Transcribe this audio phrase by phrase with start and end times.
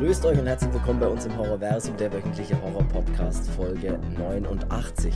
[0.00, 5.14] Grüßt euch und herzlich willkommen bei uns im Horrorversum, der wöchentliche Horror-Podcast Folge 89.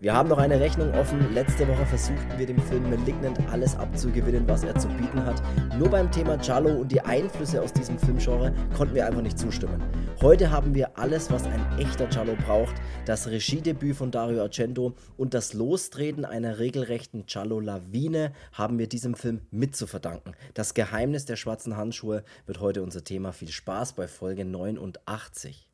[0.00, 1.34] Wir haben noch eine Rechnung offen.
[1.34, 5.42] Letzte Woche versuchten wir dem Film Malignant alles abzugewinnen, was er zu bieten hat.
[5.78, 9.82] Nur beim Thema Giallo und die Einflüsse aus diesem Filmgenre konnten wir einfach nicht zustimmen.
[10.22, 12.74] Heute haben wir alles, was ein echter Giallo braucht.
[13.04, 19.42] Das Regiedebüt von Dario Argento und das Lostreten einer regelrechten Giallo-Lawine haben wir diesem Film
[19.50, 20.32] mit zu verdanken.
[20.54, 23.32] Das Geheimnis der schwarzen Handschuhe wird heute unser Thema.
[23.32, 25.68] Viel Spaß bei Folge 89.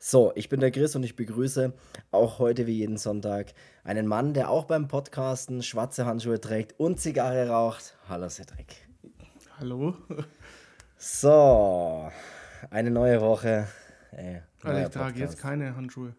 [0.00, 1.72] So, ich bin der Chris und ich begrüße
[2.10, 3.54] auch heute wie jeden Sonntag
[3.84, 7.96] einen Mann, der auch beim Podcasten schwarze Handschuhe trägt und Zigarre raucht.
[8.08, 8.88] Hallo Cedric.
[9.60, 9.94] Hallo.
[10.96, 12.10] So,
[12.68, 13.68] eine neue Woche.
[14.10, 16.16] Ey, also ich trage jetzt keine Handschuhe.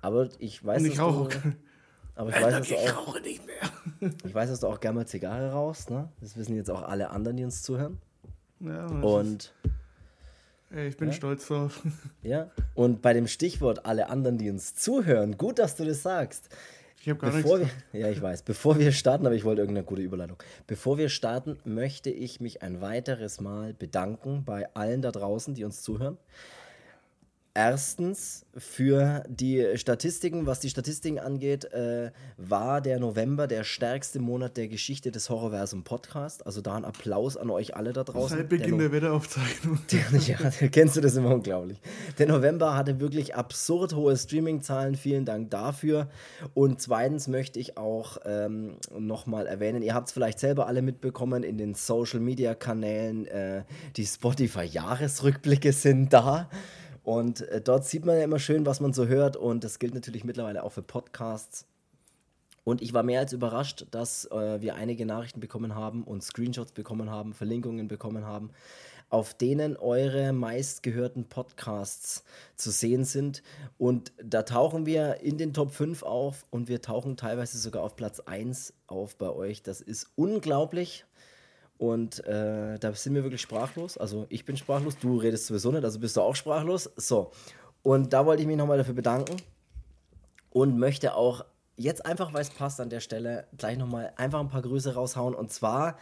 [0.00, 1.28] Aber ich weiß, und ich rauche.
[2.16, 4.10] Aber ich weiß, dass du ich auch, rauche nicht mehr.
[4.24, 5.88] ich weiß, dass du auch gerne mal Zigarre rauchst.
[5.88, 6.08] Ne?
[6.20, 8.00] Das wissen jetzt auch alle anderen, die uns zuhören.
[8.58, 9.70] Ja, Und Ey,
[10.84, 11.14] ich bin Ja?
[11.14, 11.82] stolz drauf.
[12.22, 16.48] ja, und bei dem Stichwort alle anderen, die uns zuhören, gut, dass du das sagst.
[17.00, 17.84] Ich habe gar Bevor wir, nichts.
[17.92, 18.42] ja, ich weiß.
[18.42, 20.38] Bevor wir starten, aber ich wollte irgendeine gute Überleitung.
[20.66, 25.62] Bevor wir starten, möchte ich mich ein weiteres Mal bedanken bei allen da draußen, die
[25.64, 26.16] uns zuhören.
[27.56, 34.58] Erstens für die Statistiken, was die Statistiken angeht, äh, war der November der stärkste Monat
[34.58, 36.44] der Geschichte des Horrorversum Podcast.
[36.44, 38.36] Also da ein Applaus an euch alle da draußen.
[38.36, 39.78] Seit Der Beginn No- der Wetteraufzeichnung.
[40.26, 40.36] ja,
[40.70, 41.80] kennst du das immer unglaublich.
[42.18, 44.94] Der November hatte wirklich absurd hohe Streaming-Zahlen.
[44.94, 46.10] Vielen Dank dafür.
[46.52, 51.42] Und zweitens möchte ich auch ähm, nochmal erwähnen, ihr habt es vielleicht selber alle mitbekommen
[51.42, 53.62] in den Social-Media-Kanälen, äh,
[53.96, 56.50] die Spotify-Jahresrückblicke sind da.
[57.06, 59.36] Und äh, dort sieht man ja immer schön, was man so hört.
[59.36, 61.64] Und das gilt natürlich mittlerweile auch für Podcasts.
[62.64, 66.72] Und ich war mehr als überrascht, dass äh, wir einige Nachrichten bekommen haben und Screenshots
[66.72, 68.50] bekommen haben, Verlinkungen bekommen haben,
[69.08, 72.24] auf denen eure meistgehörten Podcasts
[72.56, 73.44] zu sehen sind.
[73.78, 77.94] Und da tauchen wir in den Top 5 auf und wir tauchen teilweise sogar auf
[77.94, 79.62] Platz 1 auf bei euch.
[79.62, 81.04] Das ist unglaublich.
[81.78, 83.98] Und äh, da sind wir wirklich sprachlos.
[83.98, 86.90] Also ich bin sprachlos, du redest sowieso nicht, also bist du auch sprachlos.
[86.96, 87.32] So.
[87.82, 89.36] Und da wollte ich mich nochmal dafür bedanken
[90.50, 91.44] und möchte auch
[91.76, 95.34] jetzt einfach, weil es passt an der Stelle, gleich nochmal einfach ein paar Grüße raushauen.
[95.34, 95.98] Und zwar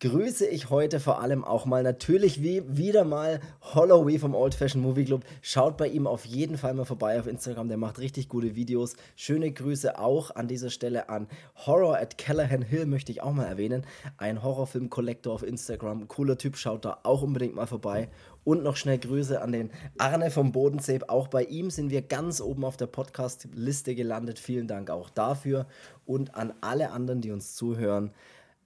[0.00, 3.40] grüße ich heute vor allem auch mal natürlich wie wieder mal
[3.74, 5.24] Holloway vom Old Fashion Movie Club.
[5.42, 8.96] Schaut bei ihm auf jeden Fall mal vorbei auf Instagram, der macht richtig gute Videos.
[9.14, 11.28] Schöne Grüße auch an dieser Stelle an
[11.66, 13.84] Horror at Callahan Hill, möchte ich auch mal erwähnen.
[14.16, 18.08] Ein Horrorfilm-Kollektor auf Instagram, cooler Typ, schaut da auch unbedingt mal vorbei.
[18.42, 21.00] Und noch schnell Grüße an den Arne vom Bodensee.
[21.08, 24.38] Auch bei ihm sind wir ganz oben auf der Podcast-Liste gelandet.
[24.38, 25.66] Vielen Dank auch dafür.
[26.06, 28.12] Und an alle anderen, die uns zuhören,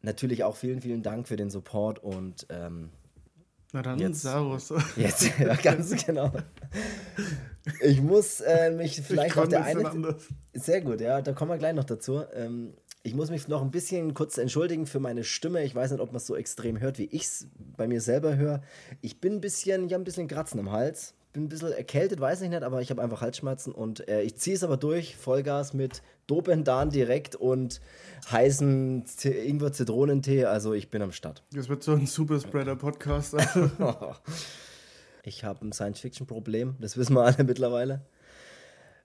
[0.05, 2.91] natürlich auch vielen, vielen Dank für den Support und ähm,
[3.73, 4.73] Na dann, Jetzt- Servus.
[4.97, 6.31] jetzt, ja, ganz genau.
[7.81, 9.89] Ich muss äh, mich vielleicht noch kann der nicht eine.
[9.89, 10.23] anders.
[10.53, 12.23] Sehr gut, ja, da kommen wir gleich noch dazu.
[12.35, 15.63] Ähm, ich muss mich noch ein bisschen kurz entschuldigen für meine Stimme.
[15.65, 18.37] Ich weiß nicht, ob man es so extrem hört, wie ich es bei mir selber
[18.37, 18.63] höre.
[19.03, 21.15] Ich bin ein bisschen, ich habe ein bisschen Kratzen im Hals.
[21.33, 24.37] Bin ein bisschen erkältet, weiß ich nicht, aber ich habe einfach Halsschmerzen und äh, ich
[24.37, 25.17] ziehe es aber durch.
[25.17, 27.81] Vollgas mit Dopendan direkt und
[28.31, 30.45] heißen Ingwer-Zitronentee.
[30.45, 31.43] Also ich bin am Start.
[31.53, 33.37] Das wird so ein Superspreader-Podcast.
[35.27, 38.03] Ich habe ein Science-Fiction-Problem, das wissen wir alle mittlerweile.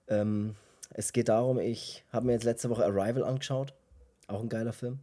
[0.10, 0.56] Ähm,
[0.90, 3.74] es geht darum, ich habe mir jetzt letzte Woche Arrival angeschaut,
[4.28, 5.00] auch ein geiler Film.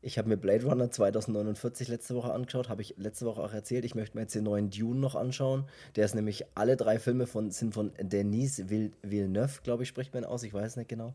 [0.00, 3.84] Ich habe mir Blade Runner 2049 letzte Woche angeschaut, habe ich letzte Woche auch erzählt.
[3.84, 5.64] Ich möchte mir jetzt den neuen Dune noch anschauen.
[5.96, 10.14] Der ist nämlich, alle drei Filme von, sind von Denis Vill- Villeneuve, glaube ich, spricht
[10.14, 11.14] man aus, ich weiß nicht genau.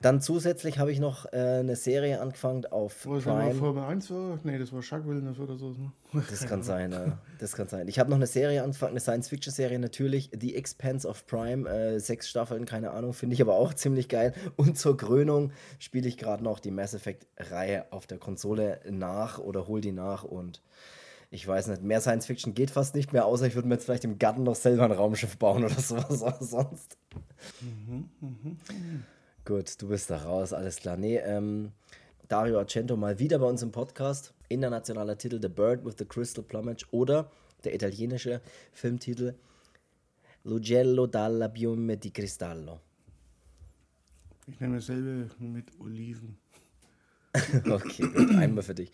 [0.00, 3.52] Dann zusätzlich habe ich noch äh, eine Serie angefangen auf Wo Prime.
[3.54, 4.38] Formel 1 war?
[4.44, 5.70] Nee, das war Jacques Villeneuve oder so.
[5.70, 5.92] Ne?
[6.30, 7.18] Das kann sein, ja.
[7.40, 7.88] Das kann sein.
[7.88, 10.30] Ich habe noch eine Serie angefangen, eine Science-Fiction-Serie natürlich.
[10.38, 14.34] The Expanse of Prime, äh, sechs Staffeln, keine Ahnung, finde ich aber auch ziemlich geil.
[14.54, 15.50] Und zur Krönung
[15.80, 20.22] spiele ich gerade noch die Mass Effect-Reihe auf der Konsole nach oder hol die nach
[20.22, 20.62] und
[21.30, 24.04] ich weiß nicht, mehr Science-Fiction geht fast nicht mehr, außer ich würde mir jetzt vielleicht
[24.04, 26.96] im Garten noch selber ein Raumschiff bauen oder sowas, aber sonst.
[29.48, 30.98] Gut, du bist da raus, alles klar.
[30.98, 31.72] Nee, ähm,
[32.28, 34.34] Dario Argento mal wieder bei uns im Podcast.
[34.50, 37.30] Internationaler Titel The Bird with the Crystal Plumage oder
[37.64, 38.42] der italienische
[38.72, 39.32] Filmtitel
[40.44, 42.80] L'Ugello dalla Biume di Cristallo.
[44.46, 46.36] Ich nehme dasselbe mit Oliven.
[47.70, 48.92] Okay, gut, einmal für dich.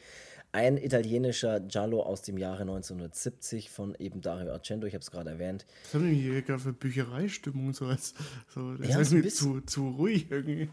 [0.54, 5.30] Ein italienischer Giallo aus dem Jahre 1970 von eben Dario Argento, ich habe es gerade
[5.30, 5.66] erwähnt.
[5.82, 7.72] Was haben die hier gerade für Büchereistimmung?
[7.72, 8.14] So als,
[8.54, 10.68] so, das Ja, ist mir zu, zu ruhig irgendwie.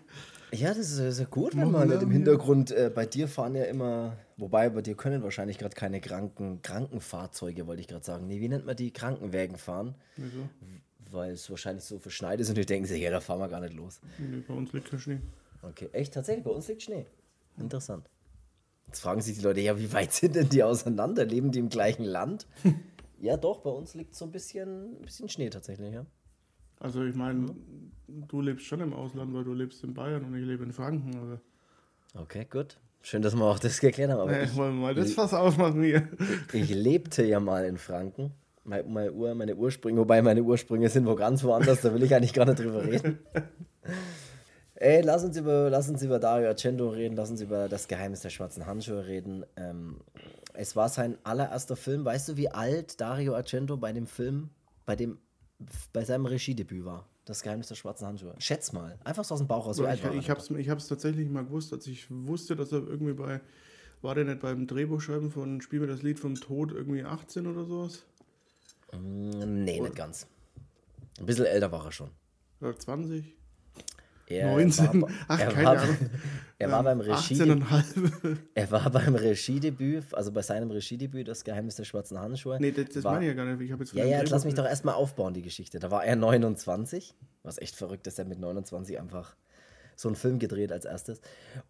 [0.52, 2.12] Ja, das ist, das ist ja gut, wenn man im.
[2.12, 6.62] Hintergrund, äh, bei dir fahren ja immer, wobei bei dir können wahrscheinlich gerade keine Kranken,
[6.62, 8.28] Krankenfahrzeuge, wollte ich gerade sagen.
[8.28, 8.92] Nee, wie nennt man die?
[8.92, 10.48] Krankenwägen fahren, Wieso?
[11.10, 13.62] weil es wahrscheinlich so verschneit ist und die denken sich, ja, da fahren wir gar
[13.62, 14.00] nicht los.
[14.20, 15.22] Nee, bei uns liegt kein Schnee.
[15.64, 17.08] Okay, echt, tatsächlich, bei uns liegt Schnee.
[17.58, 18.11] Interessant.
[18.92, 21.24] Jetzt fragen sich die Leute, ja, wie weit sind denn die auseinander?
[21.24, 22.46] Leben die im gleichen Land?
[23.22, 26.06] ja, doch, bei uns liegt so ein bisschen, ein bisschen Schnee tatsächlich, ja.
[26.78, 27.56] Also ich meine,
[28.10, 31.16] du lebst schon im Ausland, weil du lebst in Bayern und ich lebe in Franken,
[31.16, 31.40] aber
[32.22, 32.80] Okay, gut.
[33.02, 34.20] Schön, dass wir auch das geklärt haben.
[34.20, 36.10] Aber nee, ich, wollen wir mal das Fass aufmachen hier.
[36.52, 38.34] ich lebte ja mal in Franken.
[38.66, 42.14] Meine, meine, Ur, meine Ursprünge, wobei meine Ursprünge sind wo ganz woanders, da will ich
[42.14, 43.20] eigentlich gar nicht drüber reden.
[44.82, 48.22] Ey, lass uns über, lass uns über Dario Argento reden, lass uns über das Geheimnis
[48.22, 49.46] der schwarzen Handschuhe reden.
[49.56, 50.02] Ähm,
[50.56, 52.04] es war sein allererster Film.
[52.04, 54.50] Weißt du, wie alt Dario Argento bei dem Film,
[54.88, 55.20] bei dem,
[55.94, 57.08] bei seinem Regiedebüt war?
[57.26, 58.34] Das Geheimnis der schwarzen Handschuhe.
[58.40, 58.98] Schätz mal.
[59.04, 59.80] Einfach so aus dem Bauch raus.
[59.82, 62.80] Alt ich ich habe es ich hab's tatsächlich mal gewusst, als ich wusste, dass er
[62.80, 63.40] irgendwie bei,
[64.02, 67.66] war der nicht beim Drehbuchschreiben von Spiel mir das Lied vom Tod irgendwie 18 oder
[67.66, 68.02] sowas?
[68.94, 70.26] Mm, Nee, nicht ganz.
[71.20, 72.10] Ein bisschen älter war er schon.
[72.62, 73.36] Oder 20?
[74.36, 75.02] Er 19?
[75.02, 75.98] War, Ach, er keine war, Ahnung.
[76.60, 77.36] Er war Ähm, beim Regie.
[77.42, 78.38] 18,5.
[78.54, 82.58] Er war beim Regiedebüt, also bei seinem Regiedebüt, das Geheimnis der schwarzen Handschuhe.
[82.60, 83.62] nee, das, das war, meine ich ja gar nicht.
[83.66, 85.80] Ich habe jetzt Ja, ja, jetzt lass mich doch erstmal aufbauen, die Geschichte.
[85.80, 89.36] Da war er 29, was echt verrückt ist, er mit 29 einfach
[89.96, 91.22] so einen Film gedreht als erstes.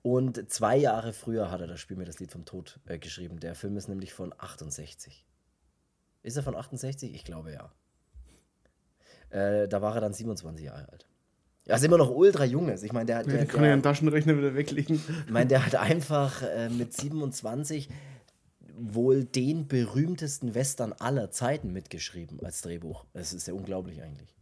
[0.02, 3.40] Und zwei Jahre früher hat er das Spiel mir das Lied vom Tod äh, geschrieben.
[3.40, 5.26] Der Film ist nämlich von 68.
[6.24, 7.14] Ist er von 68?
[7.16, 7.72] Ich glaube ja.
[9.32, 11.08] Äh, da war er dann 27 Jahre alt.
[11.68, 12.84] Ja, ist immer noch ultra junges.
[12.84, 15.02] Ich meine, der, der, Ich kann ja der, den Taschenrechner wieder weglegen.
[15.26, 17.90] ich meine, der hat einfach äh, mit 27
[18.78, 23.06] wohl den berühmtesten Western aller Zeiten mitgeschrieben als Drehbuch.
[23.14, 24.34] Das ist ja unglaublich eigentlich.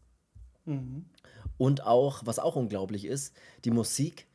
[1.57, 4.27] Und auch, was auch unglaublich ist, die Musik.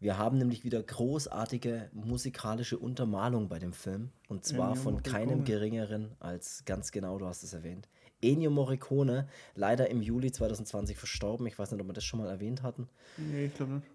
[0.00, 4.10] Wir haben nämlich wieder großartige musikalische Untermalung bei dem Film.
[4.28, 5.44] Und zwar Ennio von keinem Morricone.
[5.44, 7.86] geringeren als, ganz genau, du hast es erwähnt,
[8.22, 11.46] Ennio Morricone, leider im Juli 2020 verstorben.
[11.46, 12.88] Ich weiß nicht, ob wir das schon mal erwähnt hatten.
[13.18, 13.86] Nee, ich glaube nicht.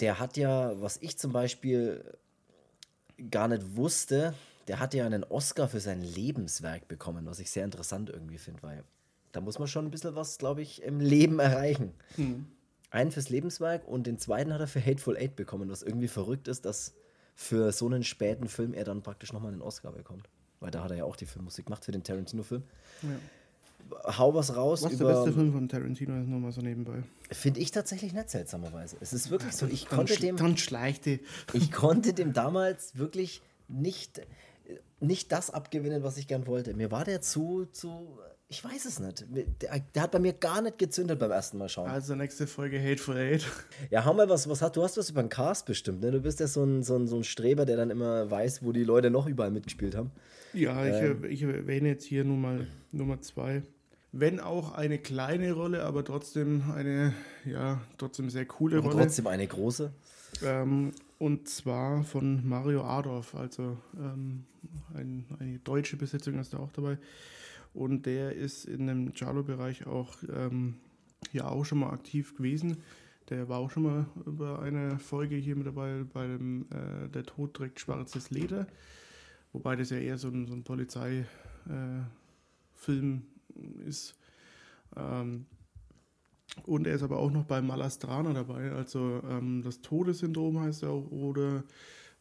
[0.00, 2.04] Der hat ja, was ich zum Beispiel
[3.30, 4.34] gar nicht wusste,
[4.68, 8.62] der hat ja einen Oscar für sein Lebenswerk bekommen, was ich sehr interessant irgendwie finde,
[8.62, 8.84] weil
[9.32, 11.94] da muss man schon ein bisschen was, glaube ich, im Leben erreichen.
[12.94, 16.46] Einen fürs Lebenswerk und den zweiten hat er für Hateful Eight bekommen, was irgendwie verrückt
[16.46, 16.94] ist, dass
[17.34, 20.28] für so einen späten Film er dann praktisch nochmal einen Oscar bekommt.
[20.60, 22.62] Weil da hat er ja auch die Filmmusik gemacht für den Tarantino-Film.
[24.04, 25.24] Hau was raus Was ist der über.
[25.24, 26.20] beste Film von Tarantino?
[26.20, 27.02] Ist nur mal so nebenbei.
[27.32, 28.96] Finde ich tatsächlich nicht seltsamerweise.
[29.00, 30.36] Es ist wirklich so, ich konnte dem.
[30.36, 31.18] dann schleichte.
[31.52, 34.22] Ich konnte dem damals wirklich nicht,
[35.00, 36.74] nicht das abgewinnen, was ich gern wollte.
[36.74, 39.24] Mir war der zu, zu ich weiß es nicht.
[39.62, 41.88] Der, der hat bei mir gar nicht gezündet beim ersten Mal schauen.
[41.90, 43.44] Also nächste Folge Hateful Eight.
[43.90, 46.10] Ja, hau mal was, was hat, du hast was über den Cast bestimmt, ne?
[46.10, 48.72] Du bist ja so ein, so, ein, so ein Streber, der dann immer weiß, wo
[48.72, 50.10] die Leute noch überall mitgespielt haben.
[50.52, 51.24] Ja, ich, Ähm.
[51.24, 53.62] äh, ich erwähne jetzt hier nur mal Nummer zwei.
[54.12, 57.12] Wenn auch eine kleine Rolle, aber trotzdem eine,
[57.44, 58.98] ja, trotzdem sehr coole Und Rolle.
[59.04, 59.90] trotzdem eine große.
[60.44, 64.44] Ähm, und zwar von Mario Adorf, also ähm,
[64.94, 66.98] ein, eine deutsche Besetzung ist da auch dabei.
[67.74, 70.76] Und der ist in dem Charlo-Bereich auch ähm,
[71.32, 72.78] ja auch schon mal aktiv gewesen.
[73.30, 77.24] Der war auch schon mal über eine Folge hier mit dabei bei dem äh, Der
[77.24, 78.66] Tod trägt schwarzes Leder.
[79.52, 81.26] Wobei das ja eher so ein, so ein Polizeifilm
[82.86, 84.16] äh, ist.
[84.96, 85.46] Ähm,
[86.64, 90.90] und er ist aber auch noch bei Malastrana dabei, also ähm, das Todessyndrom heißt er
[90.90, 91.64] auch, oder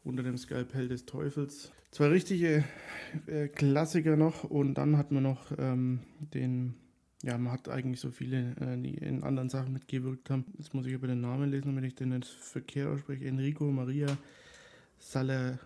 [0.04, 1.72] unter dem Skalpell des Teufels.
[1.92, 2.64] Zwei richtige
[3.28, 6.00] äh, Klassiker noch und dann hat man noch ähm,
[6.34, 6.74] den,
[7.24, 10.46] ja, man hat eigentlich so viele, äh, die in anderen Sachen mitgewirkt haben.
[10.58, 13.26] Jetzt muss ich aber den Namen lesen, damit ich den nicht verkehrt ausspreche.
[13.26, 14.08] Enrico Maria
[14.98, 15.60] Saler,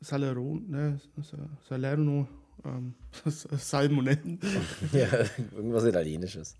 [0.00, 2.28] Saleron, ne, Sa- Salerno,
[2.64, 2.94] ähm,
[3.26, 4.38] Salmonellen.
[4.92, 5.08] ja,
[5.56, 6.56] irgendwas Italienisches.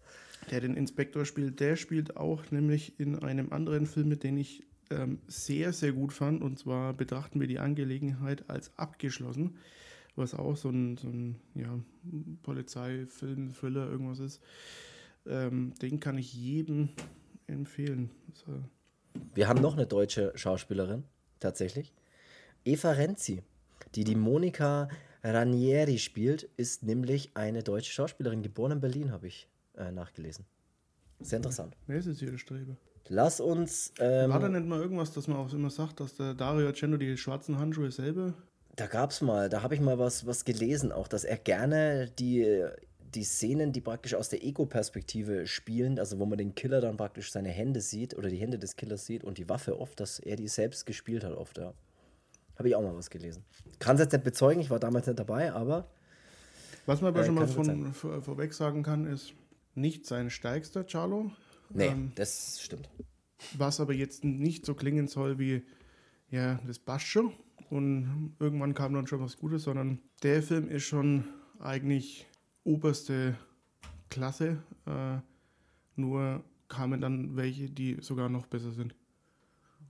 [0.50, 4.64] der den Inspektor spielt, der spielt auch nämlich in einem anderen Film, mit den ich
[4.95, 6.43] ähm, sehr, sehr gut fand.
[6.43, 9.57] Und zwar betrachten wir die Angelegenheit als abgeschlossen,
[10.17, 11.79] was auch so ein, so ein ja,
[12.43, 14.41] Polizeifilm, Thriller, irgendwas ist.
[15.27, 16.91] Ähm, den kann ich jedem
[17.47, 18.11] empfehlen.
[18.35, 18.53] So.
[19.35, 21.05] Wir haben noch eine deutsche Schauspielerin,
[21.41, 21.93] tatsächlich.
[22.65, 23.43] Eva Renzi,
[23.95, 24.89] die die Monika
[25.23, 30.45] Ranieri spielt, ist nämlich eine deutsche Schauspielerin, geboren in Berlin, habe ich äh, nachgelesen.
[31.21, 31.77] Sehr interessant.
[31.87, 32.77] Wer ist jetzt hier der Streber?
[33.09, 33.93] Lass uns.
[33.99, 36.97] Ähm, War da nicht mal irgendwas, dass man auch immer sagt, dass der Dario Argento
[36.97, 38.35] die schwarzen Handschuhe selber
[38.77, 42.65] Da gab's mal, da habe ich mal was, was gelesen, auch, dass er gerne die,
[43.15, 47.31] die Szenen, die praktisch aus der Ego-Perspektive spielen, also wo man den Killer dann praktisch
[47.31, 50.37] seine Hände sieht oder die Hände des Killers sieht und die Waffe oft, dass er
[50.37, 51.75] die selbst gespielt hat oft, ja.
[52.57, 53.45] Habe ich auch mal was gelesen.
[53.81, 55.89] Kann es jetzt nicht bezeugen, ich war damals nicht dabei, aber.
[56.87, 59.35] Was man aber äh, schon mal von, vor, vorweg sagen kann, ist
[59.75, 61.33] nicht sein stärkster Charlo.
[61.75, 62.88] Nee, ähm, das stimmt.
[63.57, 65.62] Was aber jetzt nicht so klingen soll wie,
[66.31, 67.33] ja, das passt schon
[67.71, 71.25] und irgendwann kam dann schon was Gutes, sondern der Film ist schon
[71.59, 72.26] eigentlich
[72.62, 73.37] oberste
[74.09, 74.62] Klasse.
[74.87, 75.19] Äh,
[75.97, 78.95] nur kamen dann welche, die sogar noch besser sind.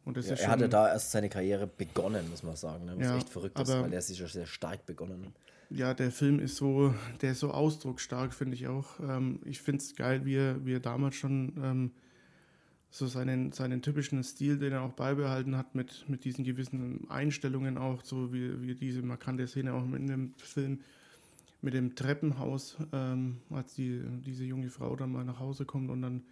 [0.05, 2.85] Und das ja, ist er hatte da erst seine Karriere begonnen, muss man sagen.
[2.85, 2.95] Ne?
[2.99, 5.33] Was ja, echt verrückt ist, weil er sich schon sehr stark begonnen hat.
[5.71, 9.01] Ja, der Film ist so, der ist so ausdrucksstark, finde ich auch.
[9.01, 11.91] Ähm, ich finde es geil, wie er, wie er damals schon ähm,
[12.91, 17.77] so seinen, seinen typischen Stil, den er auch beibehalten hat, mit, mit diesen gewissen Einstellungen
[17.77, 20.81] auch, so wie, wie diese markante Szene auch in dem Film
[21.61, 26.03] mit dem Treppenhaus, ähm, als die, diese junge Frau dann mal nach Hause kommt und
[26.03, 26.23] dann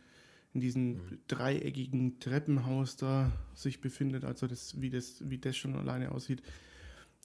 [0.54, 1.18] in diesem mhm.
[1.26, 6.42] dreieckigen Treppenhaus da sich befindet, also das, wie, das, wie das schon alleine aussieht.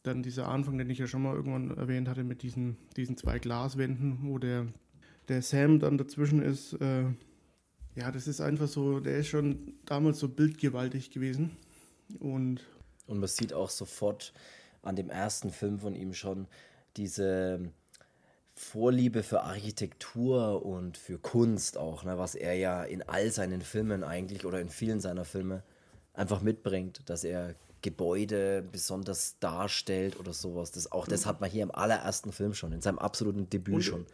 [0.07, 3.39] Dann dieser Anfang, den ich ja schon mal irgendwann erwähnt hatte, mit diesen, diesen zwei
[3.39, 4.67] Glaswänden, wo der,
[5.27, 6.73] der Sam dann dazwischen ist.
[6.73, 7.03] Äh,
[7.95, 11.57] ja, das ist einfach so, der ist schon damals so bildgewaltig gewesen.
[12.19, 12.61] Und,
[13.05, 14.33] und man sieht auch sofort
[14.81, 16.47] an dem ersten Film von ihm schon
[16.95, 17.71] diese
[18.53, 24.03] Vorliebe für Architektur und für Kunst auch, ne, was er ja in all seinen Filmen
[24.03, 25.63] eigentlich oder in vielen seiner Filme
[26.13, 30.71] einfach mitbringt, dass er Gebäude besonders darstellt oder sowas.
[30.71, 33.81] Das, auch das hat man hier im allerersten Film schon, in seinem absoluten Debüt und,
[33.83, 34.05] schon.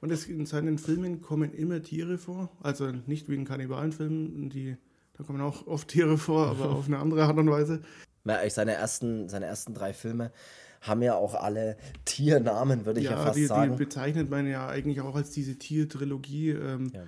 [0.00, 4.76] Und es, in seinen Filmen kommen immer Tiere vor, also nicht wie in Kannibalenfilmen, die,
[5.16, 7.82] da kommen auch oft Tiere vor, aber auf eine andere Art und Weise.
[8.24, 10.32] Ja, seine ersten, seine ersten drei Filme
[10.80, 13.72] haben ja auch alle Tiernamen, würde ich ja, ja fast die, sagen.
[13.72, 16.50] Die bezeichnet man ja eigentlich auch als diese Tiertrilogie.
[16.50, 17.04] Ähm, ja.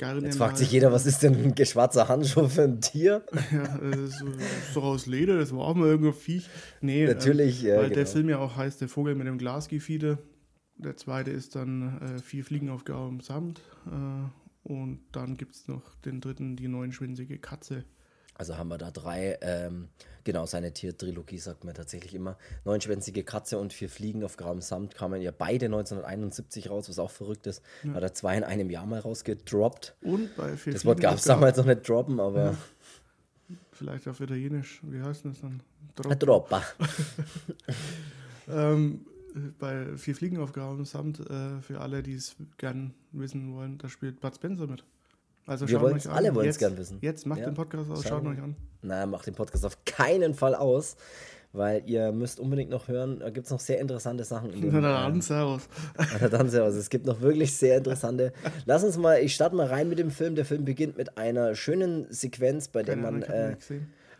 [0.00, 3.24] Jetzt fragt sich jeder, was ist denn ein schwarzer Handschuh für ein Tier?
[3.52, 6.48] ja, das ist doch aus Leder, das war auch mal irgendwo Viech.
[6.80, 7.64] Nee, natürlich.
[7.64, 7.94] Ähm, ja, weil genau.
[7.94, 10.18] der Film ja auch heißt Der Vogel mit dem Glasgefieder.
[10.76, 13.60] Der zweite ist dann äh, Vier Fliegen auf grauem Samt.
[13.86, 17.84] Äh, und dann gibt es noch den dritten, die neunschwänzige Katze.
[18.38, 19.88] Also haben wir da drei, ähm,
[20.22, 22.38] genau, seine Tiertrilogie sagt man tatsächlich immer.
[22.64, 27.10] Neunschwänzige Katze und vier Fliegen auf grauem Samt kamen ja beide 1971 raus, was auch
[27.10, 27.62] verrückt ist.
[27.82, 27.94] Ja.
[27.94, 29.96] Hat er zwei in einem Jahr mal rausgedroppt.
[30.02, 32.44] Und bei vier Das Wort gab es damals noch nicht droppen, aber.
[32.44, 32.54] Ja.
[33.72, 35.60] Vielleicht auf Italienisch, wie heißt das dann?
[35.96, 36.14] Droppa.
[36.14, 36.62] Droppa.
[38.48, 39.04] ähm,
[39.58, 43.88] bei Vier Fliegen auf grauem Samt, äh, für alle, die es gern wissen wollen, da
[43.88, 44.84] spielt Bud Spencer mit.
[45.48, 46.98] Also wir wollen alle wollen es gern wissen.
[47.00, 47.46] Jetzt macht ja.
[47.46, 48.54] den Podcast aus, schaut euch an.
[48.82, 50.96] Nein, macht den Podcast auf keinen Fall aus,
[51.54, 54.52] weil ihr müsst unbedingt noch hören, da gibt es noch sehr interessante Sachen.
[54.52, 55.62] In Na dann, äh, servus.
[56.20, 56.74] Na dann, servus.
[56.74, 58.34] Es gibt noch wirklich sehr interessante.
[58.66, 60.34] Lass uns mal, ich starte mal rein mit dem Film.
[60.34, 63.56] Der Film beginnt mit einer schönen Sequenz, bei der man äh,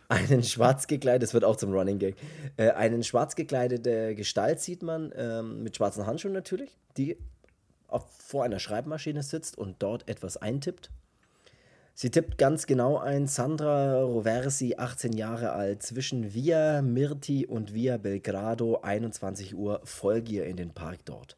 [0.07, 2.15] einen schwarz gekleidet, das wird auch zum Running Gag,
[2.57, 7.17] äh, einen schwarz gekleidete Gestalt sieht man, ähm, mit schwarzen Handschuhen natürlich, die
[8.17, 10.89] vor einer Schreibmaschine sitzt und dort etwas eintippt.
[12.01, 17.97] Sie tippt ganz genau ein, Sandra Roversi, 18 Jahre alt, zwischen Via Mirti und Via
[17.97, 21.35] Belgrado, 21 Uhr, folge ihr in den Park dort.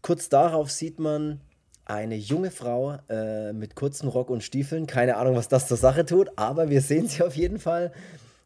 [0.00, 1.40] Kurz darauf sieht man
[1.84, 4.88] eine junge Frau äh, mit kurzem Rock und Stiefeln.
[4.88, 7.92] Keine Ahnung, was das zur Sache tut, aber wir sehen sie auf jeden Fall,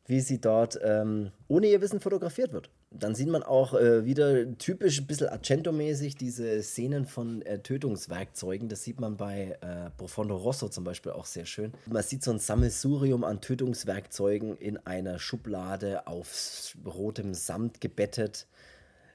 [0.06, 2.68] wie sie dort ähm, ohne ihr Wissen fotografiert wird
[3.02, 8.68] dann sieht man auch äh, wieder typisch ein bisschen Argento-mäßig diese Szenen von äh, Tötungswerkzeugen.
[8.68, 11.72] Das sieht man bei äh, Profondo Rosso zum Beispiel auch sehr schön.
[11.86, 18.46] Man sieht so ein Sammelsurium an Tötungswerkzeugen in einer Schublade auf rotem Samt gebettet.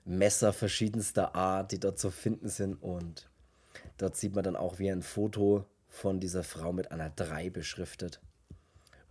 [0.06, 2.82] Messer verschiedenster Art, die dort zu finden sind.
[2.82, 3.30] Und
[3.98, 8.20] dort sieht man dann auch wie ein Foto von dieser Frau mit einer 3 beschriftet.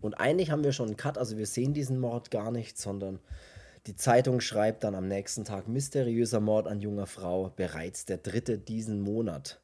[0.01, 3.21] Und eigentlich haben wir schon einen Cut, also wir sehen diesen Mord gar nicht, sondern
[3.87, 8.59] die Zeitung schreibt dann am nächsten Tag mysteriöser Mord an junger Frau, bereits der dritte
[8.59, 9.61] diesen Monat.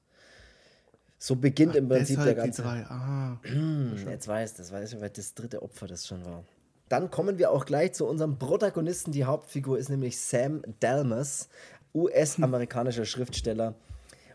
[1.18, 2.62] So beginnt Ach, im Prinzip der ganze.
[2.62, 2.86] Die drei.
[2.88, 3.40] Ah,
[4.10, 6.44] Jetzt weiß, das weiß ich, weil das dritte Opfer das schon war.
[6.88, 9.12] Dann kommen wir auch gleich zu unserem Protagonisten.
[9.12, 11.48] Die Hauptfigur ist nämlich Sam Dalmas,
[11.94, 13.74] US-amerikanischer Schriftsteller.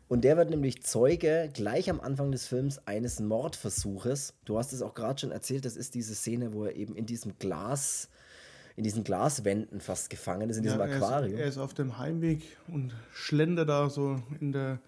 [0.09, 4.33] Und der wird nämlich Zeuge gleich am Anfang des Films eines Mordversuches.
[4.43, 7.05] Du hast es auch gerade schon erzählt, das ist diese Szene, wo er eben in
[7.05, 8.09] diesem Glas
[8.75, 11.33] in diesen Glaswänden fast gefangen ist, in diesem ja, er Aquarium.
[11.33, 14.79] Ist, er ist auf dem Heimweg und schlendert da so in der,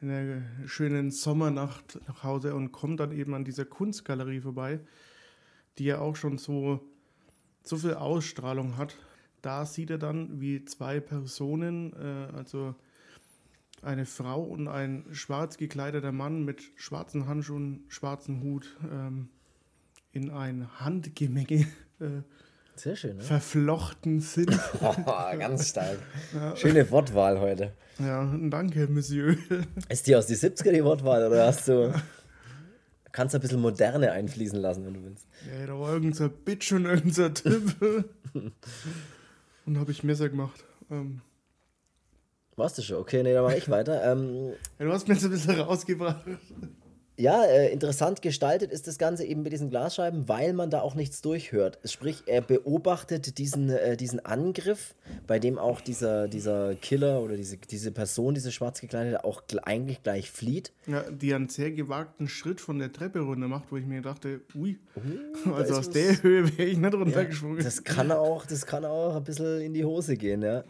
[0.00, 4.80] in der schönen Sommernacht nach Hause und kommt dann eben an dieser Kunstgalerie vorbei,
[5.78, 6.80] die ja auch schon so,
[7.62, 8.96] so viel Ausstrahlung hat.
[9.42, 12.74] Da sieht er dann, wie zwei Personen, äh, also
[13.82, 19.28] eine Frau und ein schwarz gekleideter Mann mit schwarzen Handschuhen, schwarzen Hut ähm,
[20.12, 21.66] in ein Handgemenge
[22.00, 22.22] äh,
[22.76, 23.22] Sehr schön, ne?
[23.22, 24.50] verflochten sind.
[24.80, 25.98] Oh, ganz stark.
[26.56, 27.72] Schöne Wortwahl heute.
[27.98, 29.36] ja, danke, Monsieur.
[29.88, 31.94] Ist die aus die 70er die Wortwahl oder hast du.
[33.12, 35.26] Kannst du ein bisschen Moderne einfließen lassen, wenn du willst.
[35.60, 38.04] Ja, da war irgendein so Bitch und irgendein Typ.
[39.66, 40.64] und habe ich Messer gemacht.
[40.90, 41.20] Ähm,
[42.56, 42.96] Warst du schon?
[42.98, 44.02] Okay, nee, dann mache ich weiter.
[44.12, 46.24] Ähm, ja, du hast mir jetzt ein bisschen rausgebracht.
[47.16, 50.96] Ja, äh, interessant gestaltet ist das Ganze eben mit diesen Glasscheiben, weil man da auch
[50.96, 51.78] nichts durchhört.
[51.84, 54.94] Sprich, er beobachtet diesen, äh, diesen Angriff,
[55.26, 59.60] bei dem auch dieser, dieser Killer oder diese, diese Person, diese schwarz gekleidete, auch gl
[59.62, 60.72] eigentlich gleich flieht.
[60.86, 64.40] Ja, die einen sehr gewagten Schritt von der Treppe runter macht, wo ich mir dachte,
[64.56, 64.78] ui,
[65.44, 67.62] da also aus der Höhe wäre ich nicht Ja, runtergesprungen.
[67.62, 70.64] das kann auch, das kann auch ein bisschen in die Hose gehen, ja.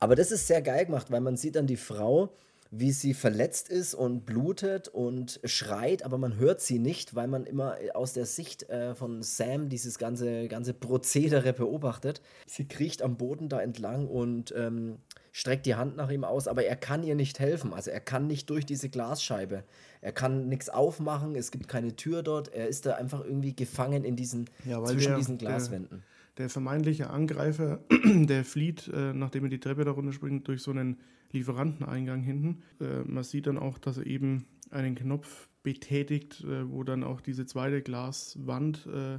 [0.00, 2.30] Aber das ist sehr geil gemacht, weil man sieht dann die Frau,
[2.76, 7.44] wie sie verletzt ist und blutet und schreit, aber man hört sie nicht, weil man
[7.46, 12.20] immer aus der Sicht äh, von Sam dieses ganze, ganze Prozedere beobachtet.
[12.46, 14.96] Sie kriecht am Boden da entlang und ähm,
[15.30, 17.72] streckt die Hand nach ihm aus, aber er kann ihr nicht helfen.
[17.72, 19.62] Also er kann nicht durch diese Glasscheibe.
[20.00, 22.52] Er kann nichts aufmachen, es gibt keine Tür dort.
[22.52, 26.02] Er ist da einfach irgendwie gefangen in diesen, Ja, zwischen der- diesen der- Glaswänden.
[26.38, 30.98] Der vermeintliche Angreifer, der flieht, äh, nachdem er die Treppe da runterspringt, durch so einen
[31.34, 32.62] Lieferanteneingang hinten.
[32.80, 37.20] Äh, man sieht dann auch, dass er eben einen Knopf betätigt, äh, wo dann auch
[37.20, 39.14] diese zweite Glaswand äh,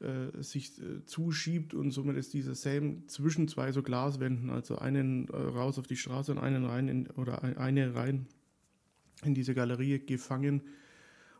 [0.00, 5.28] äh, sich äh, zuschiebt und somit ist dieser Sam zwischen zwei so Glaswänden, also einen
[5.28, 8.26] raus auf die Straße und einen rein in, oder ein- eine rein
[9.24, 10.62] in diese Galerie gefangen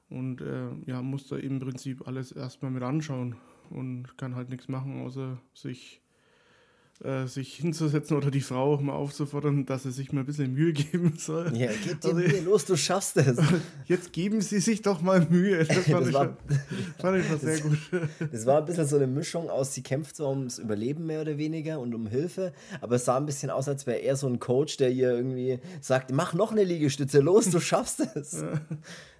[0.09, 3.37] und äh, ja, muss da im Prinzip alles erstmal mit anschauen
[3.71, 6.01] und kann halt nichts machen, außer sich,
[7.03, 10.73] äh, sich hinzusetzen oder die Frau mal aufzufordern, dass sie sich mal ein bisschen Mühe
[10.73, 11.53] geben soll.
[11.57, 13.37] Ja, gib dir Also- Mühe, los, du schaffst es.
[13.87, 15.65] Jetzt geben Sie sich doch mal Mühe.
[15.65, 16.37] Das fand, Das ich, war-
[16.99, 17.79] fand ich sehr gut.
[18.33, 21.37] Das war ein bisschen so eine Mischung aus, sie kämpft zwar ums Überleben mehr oder
[21.37, 24.39] weniger und um Hilfe, aber es sah ein bisschen aus, als wäre er so ein
[24.39, 28.43] Coach, der ihr irgendwie sagt, mach noch eine Liegestütze, los, du schaffst es.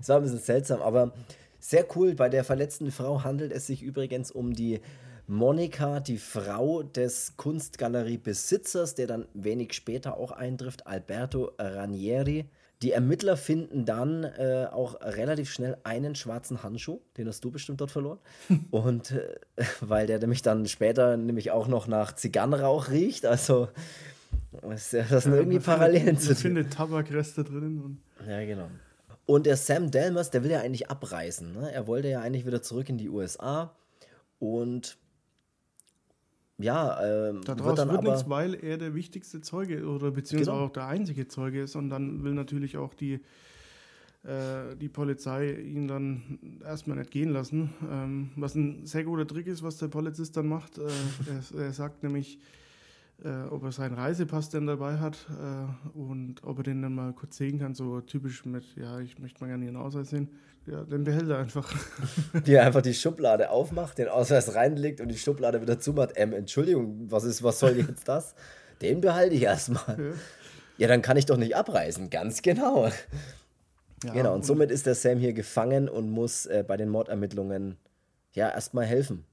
[0.01, 1.13] Es war ein bisschen seltsam, aber
[1.59, 2.15] sehr cool.
[2.15, 4.81] Bei der verletzten Frau handelt es sich übrigens um die
[5.27, 12.47] Monika, die Frau des Kunstgaleriebesitzers, der dann wenig später auch eintrifft, Alberto Ranieri.
[12.83, 17.81] Die Ermittler finden dann äh, auch relativ schnell einen schwarzen Handschuh, den hast du bestimmt
[17.81, 18.19] dort verloren.
[18.71, 19.35] Und äh,
[19.81, 23.69] weil der nämlich dann später nämlich auch noch nach Zigarrenrauch riecht, also
[24.63, 26.37] das das sind irgendwie Man Parallelen findet, zu dem.
[26.37, 27.81] findet Tabakreste drin.
[27.83, 28.69] Und Ja, genau.
[29.27, 31.53] Und der Sam Delmers, der will ja eigentlich abreisen.
[31.53, 31.73] Ne?
[31.73, 33.75] Er wollte ja eigentlich wieder zurück in die USA
[34.39, 34.99] und
[36.59, 38.03] ja, ähm, daraus wird wird, aber.
[38.03, 40.65] nichts, weil er der wichtigste Zeuge oder beziehungsweise Genau.
[40.67, 41.77] auch der einzige Zeuge ist.
[41.77, 43.15] Und dann will natürlich auch die,
[44.25, 47.71] äh, die Polizei ihn dann erstmal nicht gehen lassen.
[47.91, 50.79] Ähm, was ein sehr guter Trick ist, was der Polizist dann macht.
[50.79, 50.83] Äh,
[51.55, 52.39] er, er sagt nämlich,
[53.23, 57.13] äh, ob er seinen Reisepass denn dabei hat äh, und ob er den dann mal
[57.13, 60.29] kurz sehen kann, so typisch mit, ja, ich möchte mal gerne Ihren Ausweis sehen.
[60.67, 61.71] Ja, den behält er einfach.
[62.47, 66.13] er einfach die Schublade aufmacht, den Ausweis reinlegt und die Schublade wieder zumacht.
[66.17, 68.35] Ähm, Entschuldigung, was ist, was soll jetzt das?
[68.81, 69.99] Den behalte ich erstmal.
[69.99, 70.15] Ja.
[70.77, 72.89] Ja, dann kann ich doch nicht abreisen, ganz genau.
[74.05, 77.77] Ja, genau, und somit ist der Sam hier gefangen und muss äh, bei den Mordermittlungen
[78.33, 79.25] ja erstmal helfen.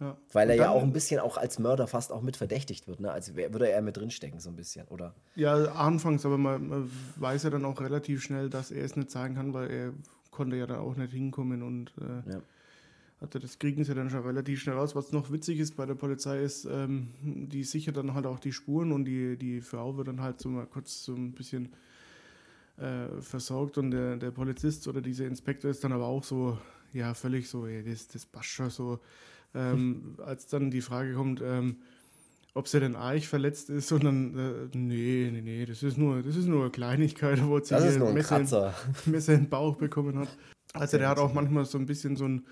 [0.00, 0.16] Ja.
[0.32, 3.10] Weil er ja auch ein bisschen auch als Mörder fast auch mit verdächtigt wird, ne?
[3.10, 5.14] Also wär- würde er mit drinstecken, so ein bisschen, oder?
[5.36, 9.10] Ja, anfangs, aber man, man weiß ja dann auch relativ schnell, dass er es nicht
[9.10, 9.92] sagen kann, weil er
[10.30, 12.40] konnte ja dann auch nicht hinkommen und äh, Ja.
[13.20, 14.94] also das kriegen sie dann schon relativ schnell raus.
[14.94, 18.52] Was noch witzig ist bei der Polizei ist, ähm, die sichert dann halt auch die
[18.52, 21.72] Spuren und die, die Frau wird dann halt so mal kurz so ein bisschen
[22.78, 26.58] äh, versorgt und der, der Polizist oder dieser Inspektor ist dann aber auch so,
[26.92, 29.00] ja, völlig so, ey, das, das passt schon so.
[29.56, 31.78] Ähm, als dann die Frage kommt, ähm,
[32.54, 36.22] ob sie denn Eich verletzt ist und dann, äh, nee, nee, nee, das ist nur,
[36.22, 38.46] das ist nur eine Kleinigkeit, wo sie Das ein Messer, in-.
[39.12, 40.28] Messer in den Bauch bekommen hat.
[40.72, 42.46] Also der hat auch manchmal so ein bisschen so ein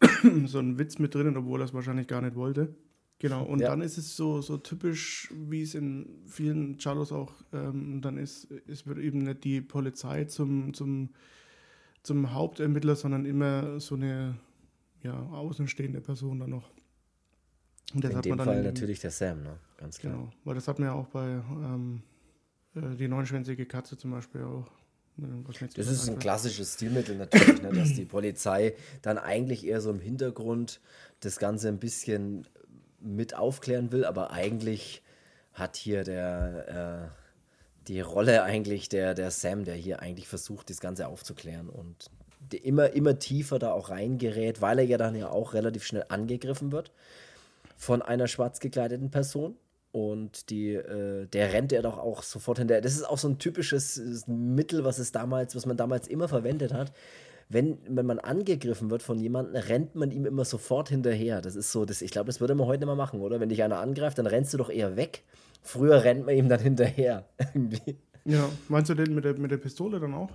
[0.46, 2.74] so einen Witz mit drin, obwohl er es wahrscheinlich gar nicht wollte.
[3.18, 3.68] Genau, und Ja.
[3.68, 8.50] dann ist es so, so typisch, wie es in vielen Chalos auch ähm, dann ist,
[8.66, 11.10] es wird eben nicht die Polizei zum, zum,
[12.02, 14.36] zum Hauptermittler, sondern immer so eine
[15.02, 16.70] ja, außenstehende Person dann noch.
[17.94, 19.56] Und das In hat dem man dann Fall dem- natürlich der Sam, ne?
[19.76, 20.12] Ganz klar.
[20.12, 22.02] Genau, weil das hat man ja auch bei ähm,
[22.74, 24.70] äh, die neunschwänzige Katze zum Beispiel auch.
[25.60, 29.90] jetzt Das ist ein klassisches Stilmittel natürlich, ne, dass die Polizei dann eigentlich eher so
[29.90, 30.80] im Hintergrund
[31.20, 32.46] das Ganze ein bisschen
[33.00, 35.02] mit aufklären will, aber eigentlich
[35.52, 40.80] hat hier der, äh, die Rolle eigentlich der, der Sam, der hier eigentlich versucht, das
[40.80, 42.10] Ganze aufzuklären und
[42.62, 46.72] immer, immer tiefer da auch reingerät, weil er ja dann ja auch relativ schnell angegriffen
[46.72, 46.92] wird
[47.76, 49.56] von einer schwarz gekleideten Person.
[49.92, 52.80] Und die, äh, der rennt er doch auch sofort hinterher.
[52.80, 56.72] Das ist auch so ein typisches Mittel, was es damals, was man damals immer verwendet
[56.72, 56.92] hat.
[57.48, 61.40] Wenn, wenn man angegriffen wird von jemandem, rennt man ihm immer sofort hinterher.
[61.40, 63.40] Das ist so, das, ich glaube, das würde man heute nicht mehr machen, oder?
[63.40, 65.24] Wenn dich einer angreift, dann rennst du doch eher weg.
[65.62, 67.24] Früher rennt man ihm dann hinterher.
[68.26, 70.30] Ja, meinst du den mit der, mit der Pistole dann auch?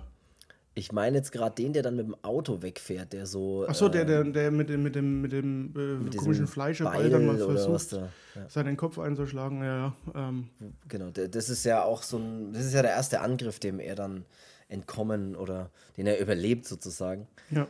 [0.78, 3.66] Ich meine jetzt gerade den, der dann mit dem Auto wegfährt, der so.
[3.66, 7.08] Achso, der, der, ähm, der mit dem, mit dem, mit dem äh, mit komischen Fleischerball
[7.08, 8.46] dann mal versucht, da, ja.
[8.50, 9.62] seinen Kopf einzuschlagen.
[9.62, 10.28] Ja, ja.
[10.28, 10.50] Ähm.
[10.86, 12.52] Genau, das ist ja auch so ein.
[12.52, 14.26] Das ist ja der erste Angriff, dem er dann
[14.68, 17.26] entkommen oder den er überlebt sozusagen.
[17.50, 17.66] Ja.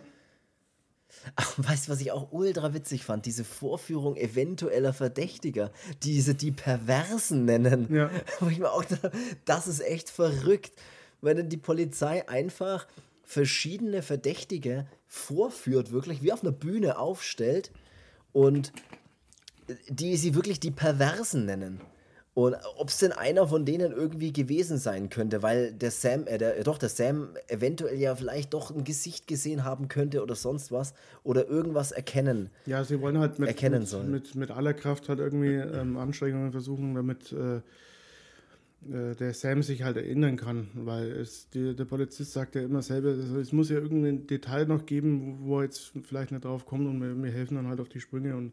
[1.37, 3.25] Ach, weißt du, was ich auch ultra witzig fand?
[3.25, 5.71] Diese Vorführung eventueller Verdächtiger,
[6.03, 7.87] diese die Perversen nennen.
[7.95, 8.11] Ja.
[8.41, 9.13] Wo ich mir auch dachte,
[9.45, 10.73] das ist echt verrückt
[11.21, 12.87] wenn dann die Polizei einfach
[13.23, 17.71] verschiedene Verdächtige vorführt, wirklich wie auf einer Bühne aufstellt
[18.33, 18.73] und
[19.89, 21.81] die sie wirklich die Perversen nennen.
[22.35, 26.37] Und ob es denn einer von denen irgendwie gewesen sein könnte, weil der Sam, äh,
[26.37, 30.71] der, doch, der Sam eventuell ja vielleicht doch ein Gesicht gesehen haben könnte oder sonst
[30.71, 30.93] was
[31.25, 32.51] oder irgendwas erkennen.
[32.67, 36.53] Ja, sie wollen halt mit, erkennen mit, mit, mit aller Kraft halt irgendwie ähm, Anstrengungen
[36.53, 37.63] versuchen, damit äh,
[38.89, 43.11] der Sam sich halt erinnern kann, weil es, die, der Polizist sagt ja immer selber,
[43.11, 46.87] also es muss ja irgendein Detail noch geben, wo er jetzt vielleicht nicht drauf kommt
[46.87, 48.53] und wir, wir helfen dann halt auf die Sprünge und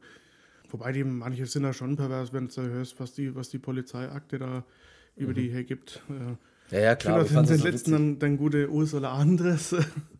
[0.69, 4.39] wobei die manche sind ja schon pervers, wenn du hörst, was die, was die Polizeiakte
[4.39, 4.63] da
[5.15, 5.35] über mhm.
[5.35, 6.01] die hergibt.
[6.09, 7.21] Äh, ja, ja, klar.
[7.21, 9.75] Ich finde, den so letzten dann, dann gute Ursula Andres,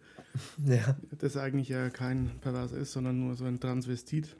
[0.66, 0.98] ja.
[1.18, 4.36] das eigentlich ja kein Pervers ist, sondern nur so ein Transvestit.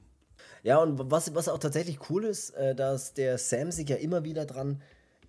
[0.64, 4.24] Ja, und was, was auch tatsächlich cool ist, äh, dass der Sam sich ja immer
[4.24, 4.82] wieder dran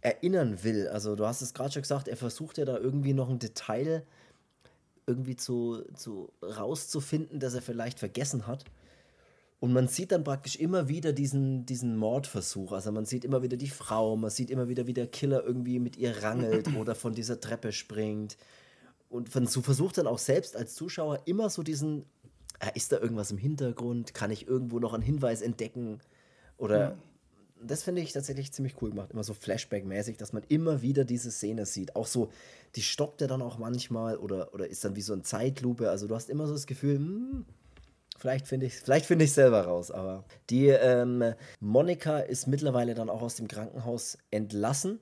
[0.04, 0.86] erinnern will.
[0.88, 4.04] Also du hast es gerade schon gesagt, er versucht ja da irgendwie noch ein Detail
[5.06, 8.64] irgendwie zu, zu rauszufinden, das er vielleicht vergessen hat.
[9.60, 12.72] Und man sieht dann praktisch immer wieder diesen, diesen Mordversuch.
[12.72, 15.78] Also man sieht immer wieder die Frau, man sieht immer wieder, wie der Killer irgendwie
[15.78, 18.36] mit ihr rangelt oder von dieser Treppe springt.
[19.08, 22.04] Und so versucht dann auch selbst als Zuschauer immer so diesen,
[22.58, 24.12] äh, ist da irgendwas im Hintergrund?
[24.12, 26.00] Kann ich irgendwo noch einen Hinweis entdecken?
[26.58, 26.96] Oder ja
[27.66, 29.10] das finde ich tatsächlich ziemlich cool gemacht.
[29.12, 31.96] Immer so Flashback-mäßig, dass man immer wieder diese Szene sieht.
[31.96, 32.30] Auch so,
[32.76, 35.90] die stoppt er dann auch manchmal oder, oder ist dann wie so ein Zeitlupe.
[35.90, 37.44] Also du hast immer so das Gefühl, hm,
[38.18, 39.90] vielleicht finde ich es vielleicht find selber raus.
[39.90, 44.98] Aber die ähm, Monika ist mittlerweile dann auch aus dem Krankenhaus entlassen.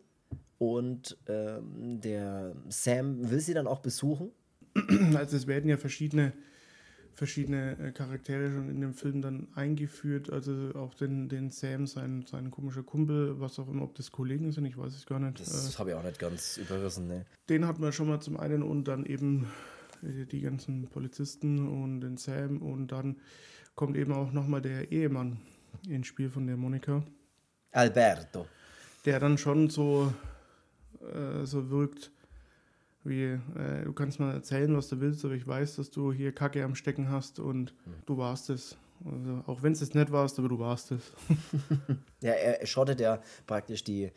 [0.59, 4.31] Und ähm, der Sam will sie dann auch besuchen.
[5.15, 6.33] Also es werden ja verschiedene
[7.15, 10.31] verschiedene äh, Charaktere schon in dem Film dann eingeführt.
[10.31, 14.53] Also auch den, den Sam, sein, sein komischer Kumpel, was auch immer, ob das Kollegen
[14.53, 15.41] sind, ich weiß es gar nicht.
[15.41, 17.25] Das äh, habe ich auch nicht ganz überrissen, ne.
[17.49, 19.47] Den hat man schon mal zum einen und dann eben
[20.03, 23.17] äh, die ganzen Polizisten und den Sam und dann
[23.75, 25.39] kommt eben auch nochmal der Ehemann
[25.89, 27.03] ins Spiel von der Monika.
[27.73, 28.47] Alberto.
[29.05, 30.13] Der dann schon so,
[31.01, 32.13] äh, so wirkt
[33.05, 36.33] wie, äh, du kannst mal erzählen, was du willst, aber ich weiß, dass du hier
[36.33, 37.95] Kacke am Stecken hast und mhm.
[38.07, 38.77] du warst es.
[39.05, 41.13] Also, auch wenn es jetzt nicht warst, aber du warst es.
[42.21, 44.13] ja, er schottet ja praktisch die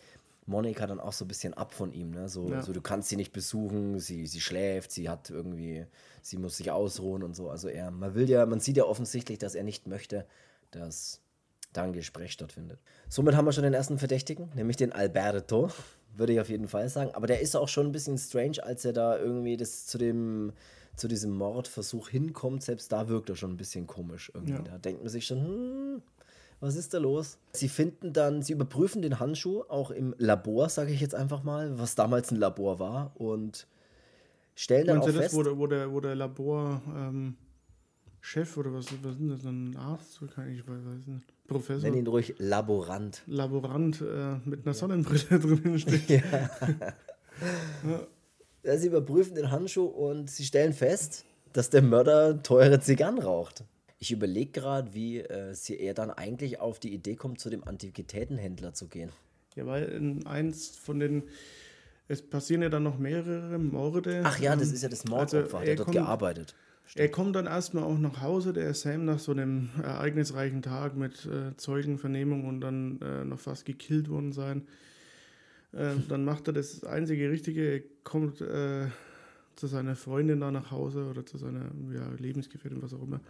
[0.46, 2.12] Monika dann auch so ein bisschen ab von ihm.
[2.12, 2.30] Ne?
[2.30, 2.62] So, ja.
[2.62, 5.86] so, du kannst sie nicht besuchen, sie, sie schläft, sie hat irgendwie,
[6.22, 7.50] sie muss sich ausruhen und so.
[7.50, 10.26] Also er, man will ja, man sieht ja offensichtlich, dass er nicht möchte,
[10.72, 11.22] dass
[11.74, 12.80] da ein Gespräch stattfindet.
[13.10, 15.72] Somit haben wir schon den ersten Verdächtigen, nämlich den Alberto
[16.18, 17.12] würde ich auf jeden Fall sagen.
[17.14, 20.54] Aber der ist auch schon ein bisschen strange, als er da irgendwie das zu dem
[20.96, 22.64] zu diesem Mordversuch hinkommt.
[22.64, 24.54] Selbst da wirkt er schon ein bisschen komisch irgendwie.
[24.54, 24.62] Ja.
[24.62, 26.02] Da denkt man sich schon, hm,
[26.60, 27.38] was ist da los?
[27.52, 31.78] Sie finden dann, sie überprüfen den Handschuh auch im Labor, sage ich jetzt einfach mal,
[31.78, 33.68] was damals ein Labor war und
[34.56, 37.36] stellen dann Meinst auch fest, wo der, wo der, wo der Labor ähm,
[38.26, 40.20] Chef oder was, was ist das, ein Arzt?
[40.24, 41.48] Ich weiß nicht.
[41.48, 41.88] Professor.
[41.88, 43.22] Nenn ihn ruhig Laborant.
[43.28, 46.10] Laborant äh, mit einer Sonnenbrille drin steht.
[46.10, 46.50] ja.
[48.64, 48.78] ja.
[48.78, 53.64] Sie überprüfen den Handschuh und sie stellen fest, dass der Mörder teure Zigarren raucht.
[54.00, 57.64] Ich überlege gerade, wie äh, sie er dann eigentlich auf die Idee kommt, zu dem
[57.64, 59.12] Antiquitätenhändler zu gehen.
[59.56, 61.24] Ja, weil in eins von den
[62.08, 64.22] es passieren ja dann noch mehrere Morde.
[64.24, 66.56] Ach ja, das ähm, ist ja das Mordopfer, also hat er dort gearbeitet.
[66.86, 67.02] Stimmt.
[67.02, 71.26] Er kommt dann erstmal auch nach Hause, der Sam, nach so einem ereignisreichen Tag mit
[71.26, 74.68] äh, Zeugenvernehmung und dann äh, noch fast gekillt worden sein.
[75.74, 78.88] Äh, dann macht er das einzige Richtige, er kommt äh,
[79.56, 83.22] zu seiner Freundin da nach Hause oder zu seiner ja, Lebensgefährtin, was auch immer.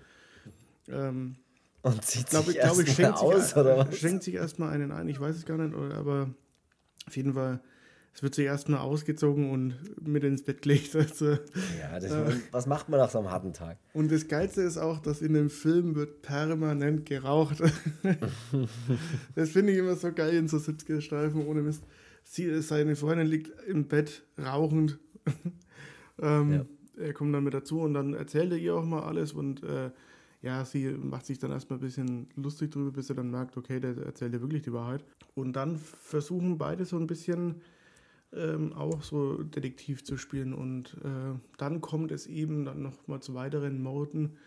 [0.89, 1.35] Ähm,
[1.81, 3.97] und zieht glaub, sich glaub, ich, schenkt aus, sich, oder was?
[3.97, 6.29] Schenkt sich erstmal einen ein, ich weiß es gar nicht, aber
[7.07, 7.59] auf jeden Fall
[8.15, 9.75] es wird sich erstmal ausgezogen und
[10.07, 10.95] mit ins Bett gelegt.
[11.05, 13.77] Also, ja, das, äh, was macht man nach so einem harten Tag?
[13.93, 17.61] Und das Geilste ist auch, dass in dem Film wird permanent geraucht.
[19.35, 21.83] das finde ich immer so geil in so 70er-Streifen, ohne Mist.
[22.23, 24.97] Sie, seine Freundin liegt im Bett rauchend.
[26.21, 26.65] ähm, ja.
[26.97, 29.91] Er kommt dann mit dazu und dann erzählt er ihr auch mal alles und äh,
[30.41, 33.81] ja, sie macht sich dann erstmal ein bisschen lustig drüber, bis er dann merkt, okay,
[33.81, 35.03] der erzählt ja wirklich die Wahrheit.
[35.33, 37.61] Und dann versuchen beide so ein bisschen
[38.35, 40.53] ähm, auch so Detektiv zu spielen.
[40.53, 44.37] Und äh, dann kommt es eben dann nochmal zu weiteren Morden,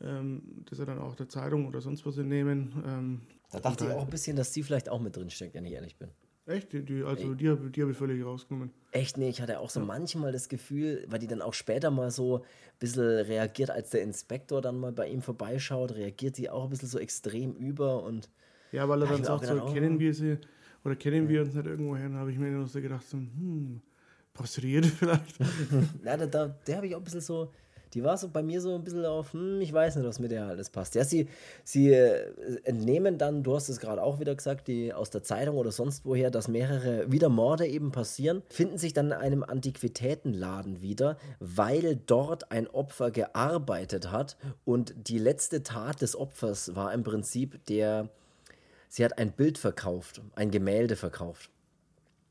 [0.00, 2.72] ähm, dass er dann auch der Zeitung oder sonst was entnehmen.
[2.86, 3.20] Ähm,
[3.52, 5.72] da dachte ich auch ein bisschen, dass die vielleicht auch mit drin steckt, wenn ich
[5.72, 6.10] ehrlich bin.
[6.46, 6.72] Echt?
[6.72, 8.70] Die, die also die, die, habe ich völlig rausgenommen.
[8.92, 9.18] Echt?
[9.18, 9.86] Nee, ich hatte auch so ja.
[9.86, 12.42] manchmal das Gefühl, weil die dann auch später mal so ein
[12.78, 16.88] bisschen reagiert, als der Inspektor dann mal bei ihm vorbeischaut, reagiert die auch ein bisschen
[16.88, 18.30] so extrem über und.
[18.70, 20.38] Ja, weil er dann sagt, so, kennen wir sie
[20.86, 22.08] oder kennen wir uns nicht irgendwo her?
[22.12, 23.80] habe ich mir nur so gedacht, so, hm,
[24.32, 25.36] passiert vielleicht.
[26.04, 27.50] Na, da, da, der habe ich auch ein bisschen so,
[27.92, 30.30] die war so bei mir so ein bisschen auf, hm, ich weiß nicht, was mit
[30.30, 30.94] der alles passt.
[30.94, 31.26] Ja, sie,
[31.64, 32.30] sie äh,
[32.62, 36.04] entnehmen dann, du hast es gerade auch wieder gesagt, die aus der Zeitung oder sonst
[36.04, 41.96] woher, dass mehrere wieder Morde eben passieren, finden sich dann in einem Antiquitätenladen wieder, weil
[41.96, 48.08] dort ein Opfer gearbeitet hat und die letzte Tat des Opfers war im Prinzip der
[48.96, 51.50] sie hat ein Bild verkauft, ein Gemälde verkauft.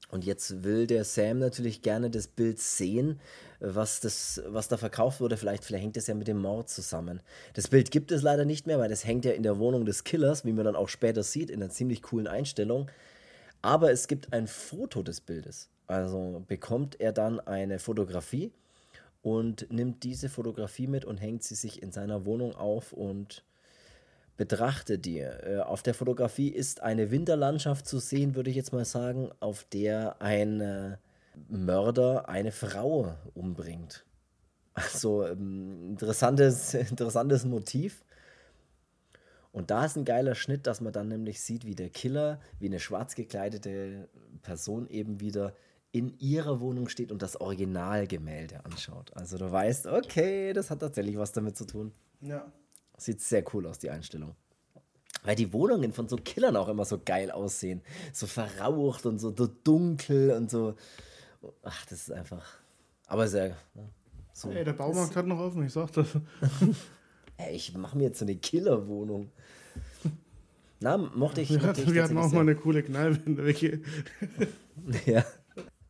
[0.10, 3.19] Und jetzt will der Sam natürlich gerne das Bild sehen,
[3.60, 5.38] was, das, was da verkauft wurde.
[5.38, 7.21] Vielleicht, vielleicht hängt das ja mit dem Mord zusammen.
[7.54, 10.06] Das Bild gibt es leider nicht mehr, weil das hängt ja in der Wohnung des
[10.06, 12.89] Killers, wie man dann auch später sieht, in einer ziemlich coolen Einstellung.
[13.62, 15.69] Aber es gibt ein Foto des Bildes.
[15.86, 18.51] Also bekommt er dann eine Fotografie
[19.21, 23.43] und nimmt diese Fotografie mit und hängt sie sich in seiner Wohnung auf und
[24.38, 25.43] betrachte dir.
[25.43, 29.63] Äh, auf der Fotografie ist eine Winterlandschaft zu sehen, würde ich jetzt mal sagen, auf
[29.65, 30.98] der ein
[31.50, 34.06] Mörder eine Frau umbringt.
[34.74, 38.04] Also ähm, interessantes, interessantes Motiv.
[39.52, 42.65] Und da ist ein geiler Schnitt, dass man dann nämlich sieht, wie der Killer, wie
[42.65, 44.10] eine schwarz gekleidete
[44.41, 45.56] Person eben wieder
[45.93, 49.15] in ihrer Wohnung steht und das Originalgemälde anschaut.
[49.15, 51.93] Also du weißt, okay, das hat tatsächlich was damit zu tun.
[52.19, 52.52] Ja.
[52.97, 54.36] Sieht sehr cool aus, die Einstellung.
[55.23, 57.81] Weil die Wohnungen von so Killern auch immer so geil aussehen.
[58.13, 60.75] So verraucht und so, dunkel und so.
[61.63, 62.45] Ach, das ist einfach.
[63.08, 63.58] Aber sehr.
[63.73, 63.89] Ne,
[64.34, 64.49] so.
[64.51, 66.08] Ey, der Baumarkt hat noch offen, ich sag das.
[67.38, 69.31] Ey, ich mache mir jetzt so eine Killerwohnung.
[70.79, 71.49] Na, mochte ich.
[71.49, 73.81] Wir, mochte ich wir hatten auch mal eine coole Kneipe in der Wecke.
[75.05, 75.23] ja.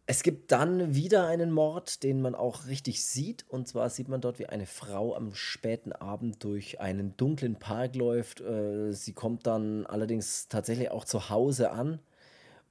[0.08, 3.44] Es gibt dann wieder einen Mord, den man auch richtig sieht.
[3.50, 7.96] Und zwar sieht man dort, wie eine Frau am späten Abend durch einen dunklen Park
[7.96, 8.40] läuft.
[8.42, 12.00] Äh, sie kommt dann allerdings tatsächlich auch zu Hause an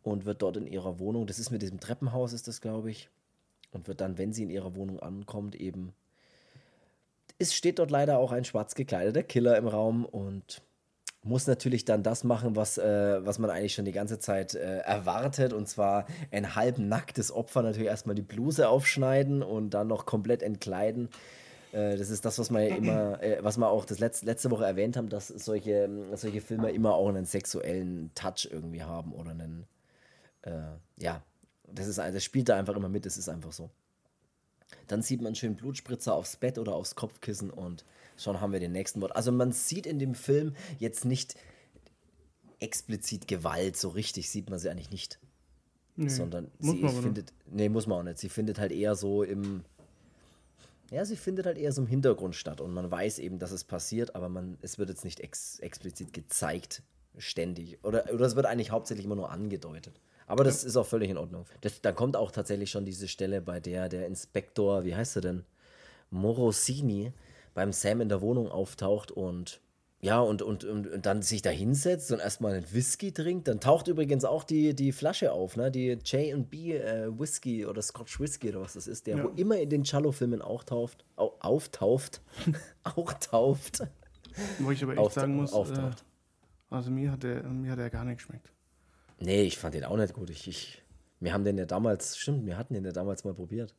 [0.05, 3.09] und wird dort in ihrer Wohnung, das ist mit diesem Treppenhaus, ist das, glaube ich,
[3.73, 5.92] und wird dann, wenn sie in ihrer Wohnung ankommt, eben.
[7.38, 10.62] Es steht dort leider auch ein schwarz gekleideter Killer im Raum und
[11.25, 14.79] muss natürlich dann das machen, was, äh, was man eigentlich schon die ganze Zeit äh,
[14.79, 15.53] erwartet.
[15.53, 20.43] Und zwar ein halb nacktes Opfer natürlich erstmal die Bluse aufschneiden und dann noch komplett
[20.43, 21.09] entkleiden.
[21.73, 24.51] Äh, das ist das, was man ja immer, äh, was wir auch das letzte, letzte
[24.51, 29.31] Woche erwähnt haben, dass solche, solche Filme immer auch einen sexuellen Touch irgendwie haben oder
[29.31, 29.67] einen,
[30.43, 30.53] äh,
[30.99, 31.23] ja,
[31.67, 33.71] das, ist, das spielt da einfach immer mit, das ist einfach so.
[34.88, 37.85] Dann sieht man schön Blutspritzer aufs Bett oder aufs Kopfkissen und
[38.16, 39.14] schon haben wir den nächsten Wort.
[39.16, 41.35] Also man sieht in dem Film jetzt nicht
[42.61, 45.18] explizit Gewalt, so richtig sieht man sie eigentlich nicht.
[45.97, 48.18] Nee, sondern sie findet, nee, muss man auch nicht.
[48.18, 49.64] Sie findet halt eher so im,
[50.90, 53.64] ja, sie findet halt eher so im Hintergrund statt und man weiß eben, dass es
[53.64, 56.83] passiert, aber man, es wird jetzt nicht ex explizit gezeigt,
[57.16, 57.79] ständig.
[57.85, 60.01] Oder, oder es wird eigentlich hauptsächlich immer nur angedeutet.
[60.27, 60.69] Aber das ja.
[60.69, 61.45] ist auch völlig in Ordnung.
[61.61, 65.23] Das, da kommt auch tatsächlich schon diese Stelle, bei der der Inspektor, wie heißt er
[65.23, 65.45] denn?
[66.11, 67.13] Morosini,
[67.55, 69.61] beim Sam in der Wohnung auftaucht und
[70.05, 73.49] ja, und, und, und, und dann sich da hinsetzt und erstmal einen Whisky trinkt.
[73.49, 75.71] Dann taucht übrigens auch die, die Flasche auf, ne?
[75.71, 79.25] Die J&B äh, Whisky oder Scotch Whisky oder was das ist, der ja.
[79.25, 82.21] wo immer in den Cello-Filmen auch tauft, au, auftauft,
[82.85, 83.83] auch tauft.
[84.59, 85.91] Wo ich aber echt Auft sagen muss, äh,
[86.69, 88.53] also mir hat, der, mir hat der gar nicht geschmeckt.
[89.18, 90.31] Nee, ich fand den auch nicht gut.
[90.31, 90.83] Ich, ich,
[91.20, 93.74] wir haben den ja damals, stimmt, wir hatten den ja damals mal probiert.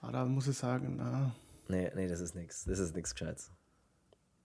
[0.00, 1.34] Ah, da muss ich sagen, na,
[1.68, 2.64] Nee, nee, das ist nichts.
[2.64, 3.50] Das ist nichts Gescheites.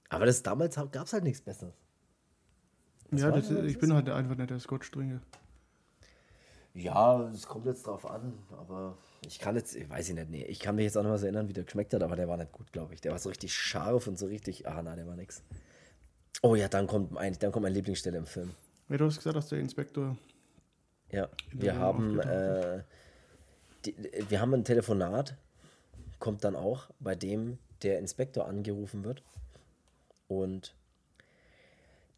[0.09, 1.73] Aber das damals gab es halt nichts Besseres.
[3.11, 5.21] Das ja, das, ich bin halt einfach nicht der Scotch-Trinker.
[6.73, 10.45] Ja, es kommt jetzt drauf an, aber ich kann jetzt, ich weiß ich nicht, nee,
[10.45, 12.29] ich kann mich jetzt auch noch mal so erinnern, wie der geschmeckt hat, aber der
[12.29, 13.01] war nicht gut, glaube ich.
[13.01, 15.43] Der war so richtig scharf und so richtig, ah nein, der war nix.
[16.41, 18.51] Oh ja, dann kommt mein, dann kommt meine Lieblingsstelle im Film.
[18.89, 20.17] Ja, du hast gesagt, dass der Inspektor.
[21.11, 22.83] Ja, wir haben, äh,
[23.85, 23.95] die,
[24.29, 25.35] wir haben ein Telefonat,
[26.19, 29.23] kommt dann auch, bei dem der Inspektor angerufen wird.
[30.27, 30.73] Und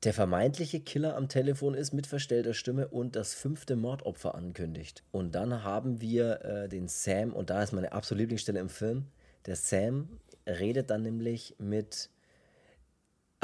[0.03, 5.03] der vermeintliche Killer am Telefon ist mit verstellter Stimme und das fünfte Mordopfer ankündigt.
[5.11, 9.05] Und dann haben wir äh, den Sam, und da ist meine absolute Lieblingsstelle im Film.
[9.45, 10.09] Der Sam
[10.45, 12.09] redet dann nämlich mit.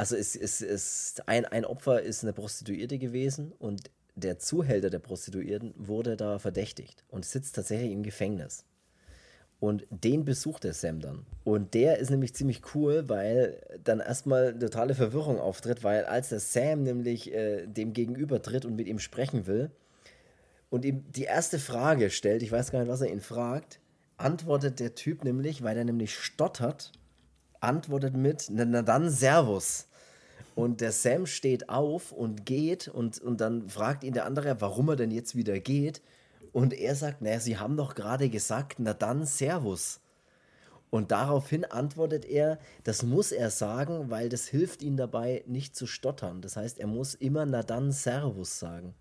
[0.00, 5.74] Also es ist, ein, ein Opfer ist eine Prostituierte gewesen und der Zuhälter der Prostituierten
[5.76, 8.64] wurde da verdächtigt und sitzt tatsächlich im Gefängnis.
[9.58, 11.26] Und den besucht der Sam dann.
[11.44, 16.40] Und der ist nämlich ziemlich cool, weil dann erstmal totale Verwirrung auftritt, weil als der
[16.40, 19.70] Sam nämlich äh, dem gegenüber tritt und mit ihm sprechen will
[20.70, 23.80] und ihm die erste Frage stellt, ich weiß gar nicht, was er ihn fragt,
[24.16, 26.92] antwortet der Typ nämlich, weil er nämlich stottert,
[27.60, 29.88] antwortet mit, na, na dann Servus.
[30.60, 34.90] Und der Sam steht auf und geht und, und dann fragt ihn der andere, warum
[34.90, 36.02] er denn jetzt wieder geht.
[36.52, 40.00] Und er sagt, naja, Sie haben doch gerade gesagt, na dann Servus.
[40.90, 45.86] Und daraufhin antwortet er, das muss er sagen, weil das hilft ihm dabei, nicht zu
[45.86, 46.42] stottern.
[46.42, 48.94] Das heißt, er muss immer na dann Servus sagen.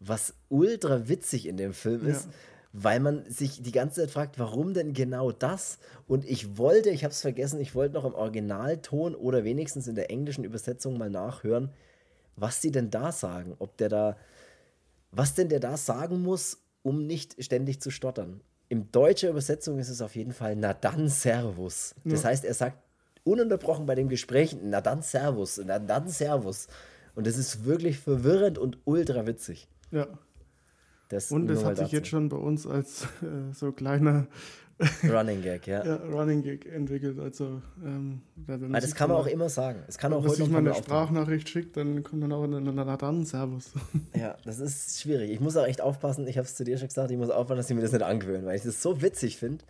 [0.00, 2.32] Was ultra witzig in dem Film ist, ja.
[2.72, 5.78] Weil man sich die ganze Zeit fragt, warum denn genau das?
[6.08, 9.94] Und ich wollte, ich habe es vergessen, ich wollte noch im Originalton oder wenigstens in
[9.94, 11.70] der englischen Übersetzung mal nachhören,
[12.36, 13.54] was die denn da sagen.
[13.58, 14.16] Ob der da,
[15.10, 18.40] was denn der da sagen muss, um nicht ständig zu stottern.
[18.70, 21.94] In deutscher Übersetzung ist es auf jeden Fall na dann Servus.
[22.04, 22.30] Das ja.
[22.30, 22.78] heißt, er sagt
[23.22, 26.68] ununterbrochen bei dem Gespräch na dann Servus, na dann Servus.
[27.14, 29.68] Und das ist wirklich verwirrend und ultra witzig.
[29.90, 30.08] Ja.
[31.12, 31.96] Das und das hat sich dazu.
[31.96, 34.26] jetzt schon bei uns als äh, so kleiner
[35.04, 35.84] Running Gag, ja.
[35.86, 35.96] ja.
[36.10, 37.20] Running Gag entwickelt.
[37.20, 39.82] Also, ähm, da, Aber das kann man auch immer sagen.
[39.86, 42.96] Es kann auch heute wenn man eine Sprachnachricht schickt, dann kommt dann auch eine, eine
[42.96, 43.72] dann Servus.
[44.16, 45.30] Ja, das ist schwierig.
[45.30, 46.26] Ich muss auch echt aufpassen.
[46.26, 47.10] Ich habe es zu dir schon gesagt.
[47.10, 49.62] Ich muss aufpassen, dass ich mir das nicht angewöhne, weil ich das so witzig finde,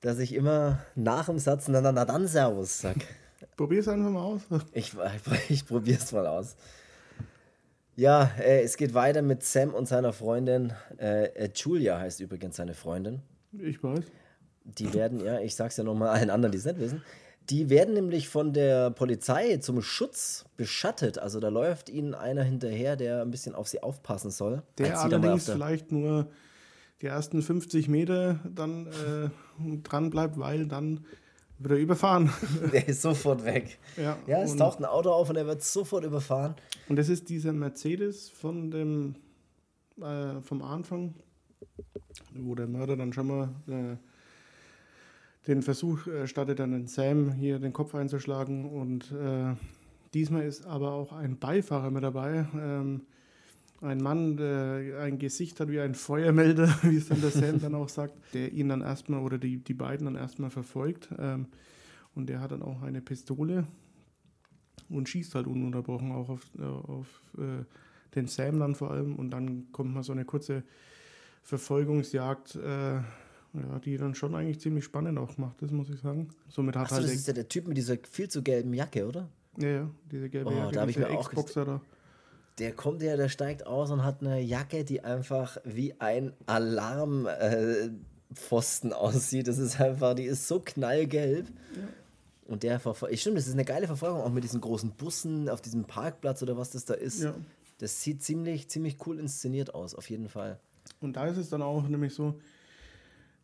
[0.00, 2.96] dass ich immer nach dem Satz na dann Servus sag.
[3.56, 4.42] Probier's einfach mal aus.
[4.72, 6.54] Ich, ich, ich probier's mal aus.
[7.96, 10.72] Ja, äh, es geht weiter mit Sam und seiner Freundin.
[10.98, 13.22] Äh, äh Julia heißt übrigens seine Freundin.
[13.52, 14.04] Ich weiß.
[14.64, 17.02] Die werden, ja, ich sag's ja nochmal allen anderen, die es nicht wissen,
[17.48, 21.18] die werden nämlich von der Polizei zum Schutz beschattet.
[21.18, 24.62] Also da läuft ihnen einer hinterher, der ein bisschen auf sie aufpassen soll.
[24.78, 26.28] Der allerdings der vielleicht nur
[27.00, 31.06] die ersten 50 Meter dann äh, dran bleibt, weil dann
[31.58, 32.30] wird er überfahren.
[32.72, 33.78] Der ist sofort weg.
[33.96, 36.54] Ja, ja es taucht ein Auto auf und er wird sofort überfahren.
[36.88, 39.16] Und das ist dieser Mercedes von dem
[40.00, 41.14] äh, vom Anfang,
[42.34, 43.96] wo der Mörder dann schon mal äh,
[45.46, 48.66] den Versuch äh, startet, dann den Sam hier den Kopf einzuschlagen.
[48.66, 49.54] Und äh,
[50.12, 52.46] diesmal ist aber auch ein Beifahrer mit dabei.
[52.54, 53.02] Ähm,
[53.80, 57.74] ein Mann, der ein Gesicht hat wie ein Feuermelder, wie es dann der Sam dann
[57.74, 61.08] auch sagt, der ihn dann erstmal oder die, die beiden dann erstmal verfolgt.
[61.18, 61.46] Ähm,
[62.14, 63.66] und der hat dann auch eine Pistole
[64.88, 67.64] und schießt halt ununterbrochen auch auf, äh, auf äh,
[68.14, 69.16] den Sam dann vor allem.
[69.16, 70.62] Und dann kommt mal so eine kurze
[71.42, 76.28] Verfolgungsjagd, äh, ja, die dann schon eigentlich ziemlich spannend auch macht, das muss ich sagen.
[76.48, 79.06] Somit hat Achso, halt das ist ja der Typ mit dieser viel zu gelben Jacke,
[79.06, 79.28] oder?
[79.58, 81.80] Ja, ja, diese gelbe oh, Jacke, da ich mir auch da.
[82.58, 88.92] Der kommt ja, der steigt aus und hat eine Jacke, die einfach wie ein Alarmpfosten
[88.92, 89.46] äh, aussieht.
[89.46, 91.48] Das ist einfach, die ist so knallgelb.
[91.48, 91.82] Ja.
[92.46, 93.18] Und der verfolgt.
[93.18, 96.56] Stimmt, das ist eine geile Verfolgung, auch mit diesen großen Bussen auf diesem Parkplatz oder
[96.56, 97.22] was das da ist.
[97.22, 97.34] Ja.
[97.78, 100.58] Das sieht ziemlich, ziemlich cool inszeniert aus, auf jeden Fall.
[101.00, 102.40] Und da ist es dann auch nämlich so,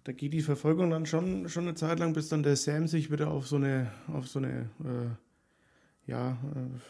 [0.05, 3.11] da geht die Verfolgung dann schon, schon eine Zeit lang, bis dann der Sam sich
[3.11, 6.39] wieder auf so eine, auf so eine, äh, ja,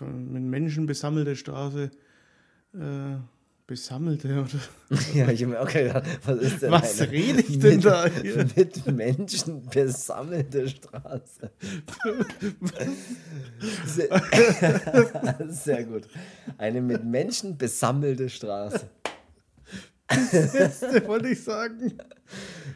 [0.01, 1.91] äh, mit Menschen besammelte Straße äh,
[3.67, 4.49] besammelte oder?
[5.15, 8.07] ja, ich habe mir auch gedacht, was ist denn Was rede ich denn mit, da
[8.07, 8.47] hier?
[8.57, 11.51] Mit Menschen besammelte Straße.
[13.87, 14.23] sehr,
[15.49, 16.09] sehr gut.
[16.59, 18.89] Eine mit Menschen besammelte Straße.
[20.07, 21.95] Das letzte wollte ich sagen.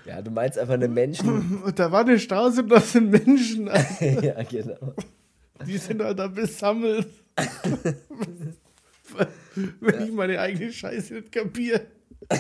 [0.06, 1.62] Ja, du meinst einfach eine Menschen.
[1.62, 3.66] Und da war eine Straße und da sind Menschen.
[4.22, 4.94] ja, genau.
[5.66, 7.08] Die sind halt da besammelt.
[9.80, 10.06] Wenn ja.
[10.06, 11.82] ich meine eigene Scheiße nicht kapiere.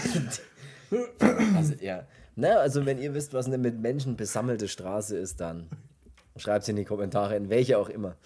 [1.56, 2.06] also, ja.
[2.34, 5.68] Na, also, wenn ihr wisst, was eine mit Menschen besammelte Straße ist, dann
[6.36, 8.16] schreibt es in die Kommentare, in welche auch immer.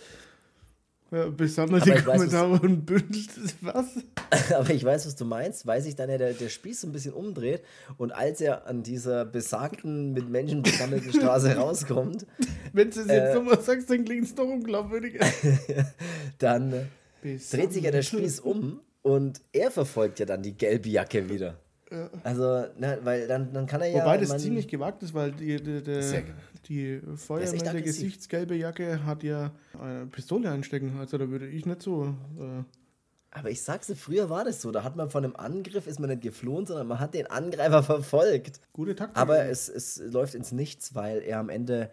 [1.13, 3.31] Ja, besammelte Kommentare weiß, und bündelt
[3.63, 3.87] was?
[4.55, 6.93] Aber ich weiß, was du meinst, weil sich dann ja der, der Spieß so ein
[6.93, 7.63] bisschen umdreht
[7.99, 12.27] und als er an dieser besagten, mit Menschen besammelten Straße rauskommt.
[12.73, 15.27] Wenn du es jetzt äh, nochmal sagst, dann klingt es doch unglaubwürdiger.
[16.39, 16.89] dann
[17.23, 17.53] Besammelt.
[17.53, 21.59] dreht sich ja der Spieß um und er verfolgt ja dann die gelbe Jacke wieder.
[22.23, 24.05] Also, ne, weil dann, dann kann er ja.
[24.05, 26.23] Wobei das ziemlich gewagt ist, weil die, die, die,
[26.69, 29.51] die Feuerwehr der gesichtsgelbe Jacke hat ja
[29.81, 30.97] eine Pistole einstecken.
[31.01, 32.15] Also da würde ich nicht so.
[32.39, 32.63] Äh,
[33.33, 34.71] Aber ich sag's dir, früher war das so.
[34.71, 37.83] Da hat man von einem Angriff, ist man nicht geflohen, sondern man hat den Angreifer
[37.83, 38.61] verfolgt.
[38.73, 39.17] gute Taktik.
[39.17, 41.91] Aber es, es läuft ins Nichts, weil er am Ende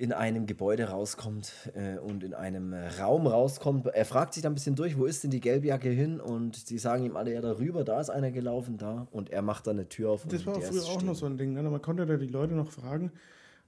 [0.00, 3.86] in einem Gebäude rauskommt äh, und in einem äh, Raum rauskommt.
[3.86, 6.20] Er fragt sich dann ein bisschen durch, wo ist denn die Gelbjacke hin?
[6.20, 9.06] Und sie sagen ihm alle, ja, darüber, da ist einer gelaufen, da.
[9.10, 10.24] Und er macht dann eine Tür auf.
[10.26, 11.06] das war früher auch stehen.
[11.06, 11.52] noch so ein Ding.
[11.52, 11.62] Ne?
[11.62, 13.12] Man konnte da die Leute noch fragen,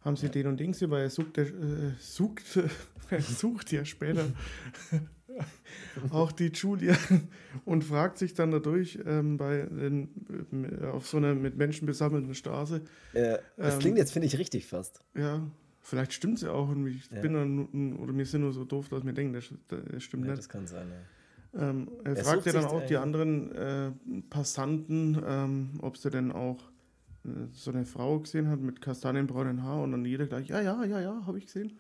[0.01, 1.51] haben sie den und gesehen, weil er sucht, der, äh,
[2.01, 2.43] sucht,
[3.11, 4.25] er sucht ja später
[6.11, 6.97] auch die Julia
[7.67, 10.09] und fragt sich dann dadurch ähm, bei den,
[10.83, 12.81] äh, auf so einer mit Menschen besammelten Straße,
[13.13, 15.03] Äh, das Ähm, klingt jetzt, finde ich, richtig fast.
[15.15, 15.43] ja,
[15.83, 17.21] vielleicht stimmt es ja auch und ich Ja.
[17.21, 20.31] bin dann, oder wir sind nur so doof, dass wir denken, das, das stimmt Ja,
[20.31, 20.39] nicht.
[20.39, 20.97] das kann sein, ja.
[21.69, 23.91] Ähm, er, Er fragt ja dann auch die anderen äh,
[24.31, 26.59] Passanten, ähm, ob sie denn auch
[27.27, 30.83] äh, so eine Frau gesehen hat mit kastanienbraunen Haar und dann jeder gleich, ja, ja,
[30.85, 31.79] ja, ja, habe ich gesehen.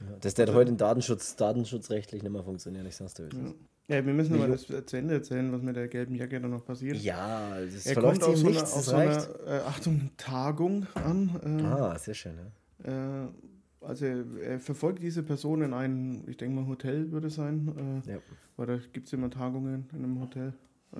[0.00, 3.24] Ja, Das wird heute in Datenschutz, datenschutzrechtlich nicht mehr funktionieren, ich sag's dir.
[3.28, 3.52] es Ja.
[3.88, 6.64] Ja, wir müssen aber das zu Ende erzählen, was mit der gelben Jacke dann noch
[6.64, 6.96] passiert.
[6.96, 10.10] Ja, das er verläuft kommt auf so im nichts, auf das so einer äh, Achtung,
[10.16, 11.40] Tagung an.
[11.44, 12.46] Äh, Ah, sehr schön, ja.
[12.84, 13.26] Äh,
[13.80, 18.02] also er, er verfolgt diese Person in ein, ich denke mal, Hotel würde es sein.
[18.06, 18.18] Äh, Ja.
[18.56, 20.54] Weil da gibt es immer Tagungen in einem Hotel
[20.92, 20.98] äh,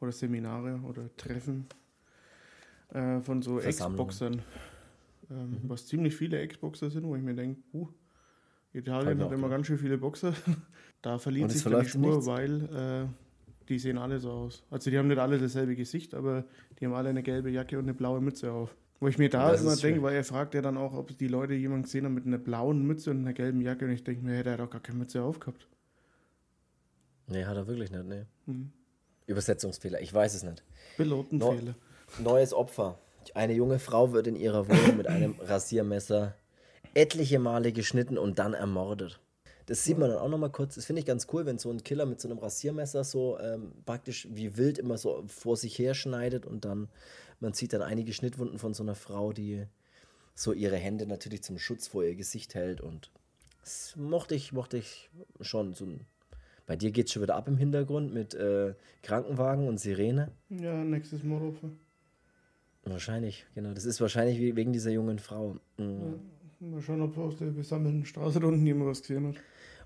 [0.00, 1.66] oder Seminare oder Treffen
[2.92, 3.60] äh, von so.
[3.60, 4.34] Ex-Boxern.
[4.34, 4.40] Ähm,
[5.32, 5.60] Mhm.
[5.64, 7.88] Was ziemlich viele Ex-Boxer sind, wo ich mir denke, uh,
[8.72, 10.34] Italien ich hat immer ganz schön viele Boxer.
[11.02, 12.26] da verliert sich dann die Spur, nichts.
[12.26, 14.62] weil äh, die sehen alle so aus.
[14.70, 16.44] Also die haben nicht alle dasselbe Gesicht, aber
[16.78, 18.76] die haben alle eine gelbe Jacke und eine blaue Mütze auf.
[19.02, 20.02] Wo ich mir da immer denke, schön.
[20.04, 22.86] weil er fragt ja dann auch, ob die Leute jemanden gesehen haben mit einer blauen
[22.86, 24.98] Mütze und einer gelben Jacke und ich denke mir, hey, der hat doch gar keine
[24.98, 25.66] Mütze aufgehabt.
[27.26, 28.26] Nee, hat er wirklich nicht, nee.
[28.46, 28.70] Mhm.
[29.26, 30.62] Übersetzungsfehler, ich weiß es nicht.
[30.96, 31.74] Pilotenfehler.
[32.20, 32.96] Neues Opfer.
[33.34, 36.36] Eine junge Frau wird in ihrer Wohnung mit einem Rasiermesser
[36.94, 39.18] etliche Male geschnitten und dann ermordet.
[39.66, 40.76] Das sieht man dann auch nochmal kurz.
[40.76, 43.72] Das finde ich ganz cool, wenn so ein Killer mit so einem Rasiermesser so ähm,
[43.84, 46.88] praktisch wie wild immer so vor sich her schneidet und dann,
[47.42, 49.64] man sieht dann einige Schnittwunden von so einer Frau, die
[50.34, 53.10] so ihre Hände natürlich zum Schutz vor ihr Gesicht hält und
[53.60, 55.74] das mochte ich, mochte ich schon.
[55.74, 56.06] So ein,
[56.66, 60.32] bei dir geht es schon wieder ab im Hintergrund mit äh, Krankenwagen und Sirene.
[60.48, 61.68] Ja, nächstes Mordopfer.
[62.84, 63.72] Wahrscheinlich, genau.
[63.72, 65.56] Das ist wahrscheinlich we- wegen dieser jungen Frau.
[65.76, 66.20] Mhm.
[66.58, 69.36] Mal schauen, ob aus der besammelten Straße da unten jemand was gesehen hat.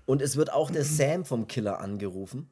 [0.05, 2.49] Und es wird auch der Sam vom Killer angerufen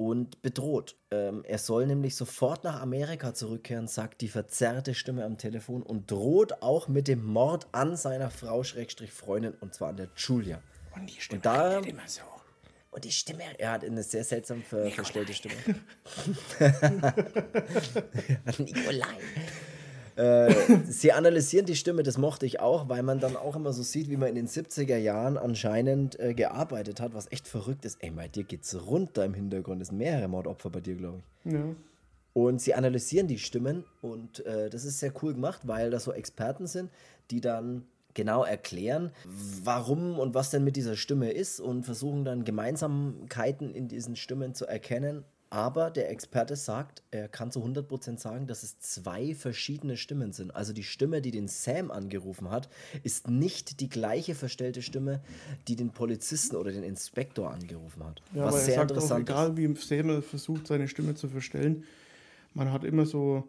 [0.00, 0.96] und bedroht.
[1.10, 6.10] Ähm, er soll nämlich sofort nach Amerika zurückkehren, sagt die verzerrte Stimme am Telefon und
[6.10, 10.62] droht auch mit dem Mord an seiner Frau, Schrägstrich Freundin, und zwar an der Julia.
[10.96, 12.22] Und die Stimme Und da- immer so.
[12.92, 15.54] Und die Stimme, er hat eine sehr seltsam ver verstellte Stimme.
[18.58, 19.06] Nikolai.
[20.20, 20.54] Äh,
[20.86, 24.10] sie analysieren die Stimme, das mochte ich auch, weil man dann auch immer so sieht,
[24.10, 28.02] wie man in den 70er Jahren anscheinend äh, gearbeitet hat, was echt verrückt ist.
[28.02, 29.80] Ey, bei dir geht's runter im Hintergrund.
[29.80, 31.52] Es sind mehrere Mordopfer bei dir, glaube ich.
[31.52, 31.74] Ja.
[32.34, 36.12] Und sie analysieren die Stimmen und äh, das ist sehr cool gemacht, weil das so
[36.12, 36.90] Experten sind,
[37.30, 39.12] die dann genau erklären,
[39.64, 44.54] warum und was denn mit dieser Stimme ist und versuchen dann Gemeinsamkeiten in diesen Stimmen
[44.54, 45.24] zu erkennen.
[45.52, 50.54] Aber der Experte sagt, er kann zu 100% sagen, dass es zwei verschiedene Stimmen sind.
[50.54, 52.68] Also die Stimme, die den Sam angerufen hat,
[53.02, 55.20] ist nicht die gleiche verstellte Stimme,
[55.66, 58.22] die den Polizisten oder den Inspektor angerufen hat.
[58.32, 59.34] Ja, was aber er sehr sagt auch, interessant ist.
[59.34, 61.82] egal wie man versucht, seine Stimme zu verstellen,
[62.54, 63.48] man hat immer so,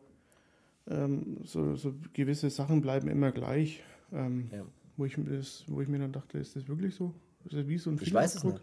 [0.89, 3.83] ähm, so, so gewisse Sachen bleiben immer gleich.
[4.11, 4.65] Ähm, Ja.
[4.97, 7.13] wo, ich, das, wo ich mir dann dachte, ist das wirklich so?
[7.45, 8.61] Ist das wie so ein Ich weiß es nicht.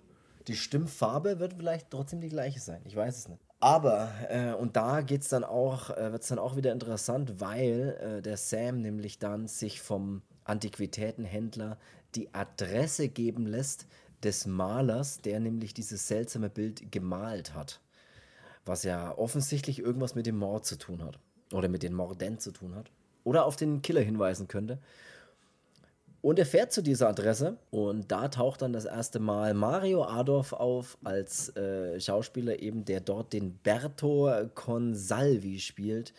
[0.49, 2.81] Die Stimmfarbe wird vielleicht trotzdem die gleiche sein.
[2.85, 3.43] Ich weiß es nicht.
[3.61, 7.99] Aber, äh, und da geht's dann auch, äh, wird es dann auch wieder interessant, weil
[8.01, 11.77] äh, der Sam nämlich dann sich vom Antiquitätenhändler
[12.15, 13.87] die Adresse geben lässt
[14.23, 17.81] des Malers, der nämlich dieses seltsame Bild gemalt hat.
[18.65, 21.19] Was ja offensichtlich irgendwas mit dem Mord zu tun hat.
[21.53, 22.91] Oder mit den Morden zu tun hat.
[23.25, 24.79] Oder auf den Killer hinweisen könnte.
[26.21, 30.53] Und er fährt zu dieser Adresse und da taucht dann das erste Mal Mario Adorf
[30.53, 36.13] auf als äh, Schauspieler eben, der dort den Berto Consalvi spielt,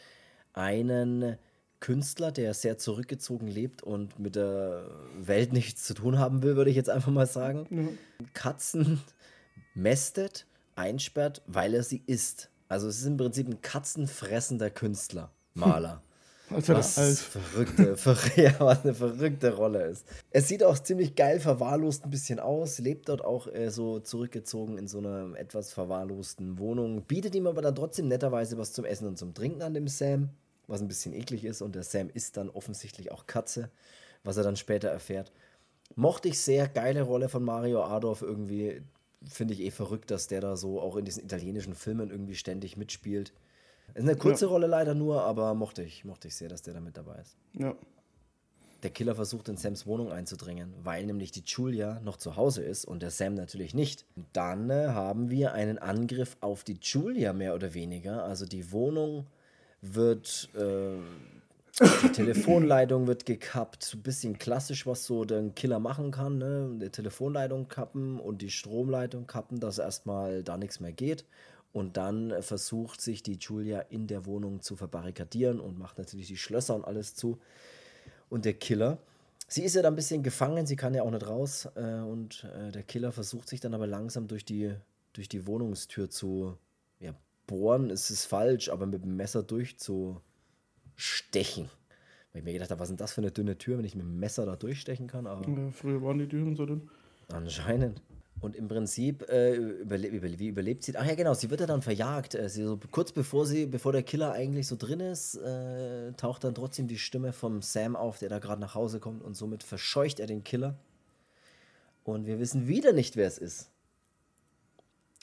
[0.53, 1.37] einen
[1.81, 4.85] Künstler, der sehr zurückgezogen lebt und mit der
[5.17, 7.97] Welt nichts zu tun haben will, würde ich jetzt einfach mal sagen.
[8.33, 9.01] Katzen
[9.73, 10.45] mästet,
[10.75, 12.49] einsperrt, weil er sie isst.
[12.67, 16.01] Also es ist im Prinzip ein katzenfressender Künstler, Maler.
[16.51, 20.05] Also was als verrückte, ver ja, was eine verrückte Rolle ist.
[20.31, 24.77] Es sieht auch ziemlich geil verwahrlost ein bisschen aus, lebt dort auch äh, so zurückgezogen
[24.77, 29.07] in so einer etwas verwahrlosten Wohnung, bietet ihm aber dann trotzdem netterweise was zum Essen
[29.07, 30.29] und zum Trinken an dem Sam,
[30.67, 33.69] was ein bisschen eklig ist und der Sam isst dann offensichtlich auch Katze,
[34.23, 35.31] was er dann später erfährt.
[35.95, 38.81] Mochte ich sehr, geile Rolle von Mario Adorf irgendwie.
[39.27, 42.77] Finde ich eh verrückt, dass der da so auch in diesen italienischen Filmen irgendwie ständig
[42.77, 43.33] mitspielt.
[43.93, 44.51] Ist eine kurze Ja.
[44.51, 47.37] Rolle leider nur, aber mochte ich, mochte ich sehr, dass der da mit dabei ist.
[47.53, 47.75] ja.
[48.81, 52.85] Der Killer versucht in Sams Wohnung einzudringen, weil nämlich die Julia noch zu Hause ist
[52.85, 54.05] und der Sam natürlich nicht.
[54.31, 58.23] Dann äh, haben wir einen Angriff auf die Julia mehr oder weniger.
[58.23, 59.27] Also die Wohnung
[59.81, 60.95] wird, äh,
[62.03, 63.83] die Telefonleitung wird gekappt.
[63.83, 66.37] So ein bisschen klassisch, was so der Killer machen kann.
[66.37, 66.77] Ne?
[66.81, 71.25] Die Telefonleitung kappen und die Stromleitung kappen, dass erstmal da nichts mehr geht.
[71.71, 76.27] Und dann äh, versucht sich die Julia in der Wohnung zu verbarrikadieren und macht natürlich
[76.27, 77.39] die Schlösser und alles zu
[78.29, 78.99] und der Killer.
[79.47, 81.67] Sie ist ja da ein bisschen gefangen, sie kann ja auch nicht raus.
[81.75, 84.75] Äh, und äh, der Killer versucht sich dann aber langsam durch die,
[85.13, 86.55] durch die Wohnungstür zu
[86.99, 87.13] ja,
[87.47, 87.89] bohren.
[87.89, 90.21] Es ist falsch, aber mit dem Messer durchzustechen.
[92.31, 93.95] Weil ich mir gedacht habe, was ist denn das für eine dünne Tür, wenn ich
[93.95, 95.25] mit dem Messer da durchstechen kann?
[95.25, 96.89] Aber Ja, Früher waren die Türen so dünn.
[97.29, 98.03] Anscheinend.
[98.41, 100.95] Und im Prinzip, äh, überle überle wie überlebt sie?
[100.95, 102.35] Ach ja, genau, sie wird ja dann verjagt.
[102.35, 106.43] Äh, sie so, kurz bevor sie, bevor der Killer eigentlich so drin ist, äh, taucht
[106.43, 109.63] dann trotzdem die Stimme vom Sam auf, der da gerade nach Hause kommt und somit
[109.63, 110.75] verscheucht er den Killer.
[112.03, 113.69] Und wir wissen wieder nicht, wer es ist.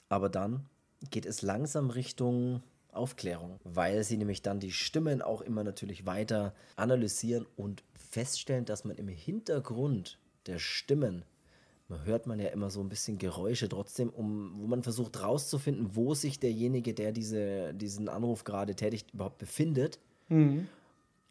[0.09, 0.67] Aber dann
[1.11, 2.63] geht es langsam Richtung
[2.93, 8.85] Aufklärung, weil sie nämlich dann die Stimmen auch immer natürlich weiter analysieren und feststellen, dass
[8.85, 11.25] man im Hintergrund der Stimmen
[11.89, 15.95] man hört man ja immer so ein bisschen Geräusche trotzdem, um, wo man versucht rauszufinden,
[15.95, 20.01] wo sich derjenige, der diese, diesen Anruf gerade tätigt, überhaupt befindet.
[20.29, 20.67] Mhm.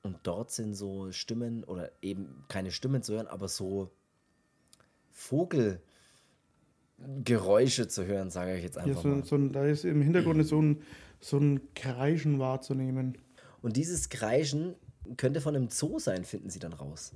[0.04, 3.92] Und dort sind so Stimmen oder eben keine Stimmen zu hören, aber so
[5.10, 9.26] Vogelgeräusche zu hören, sage ich jetzt Ja, einfach so, mal.
[9.26, 10.82] so ein, da ist im Hintergrund so ein,
[11.20, 13.18] so ein Kreischen wahrzunehmen.
[13.62, 14.76] Und dieses Kreischen
[15.18, 17.14] könnte von einem Zoo sein, finden sie dann raus.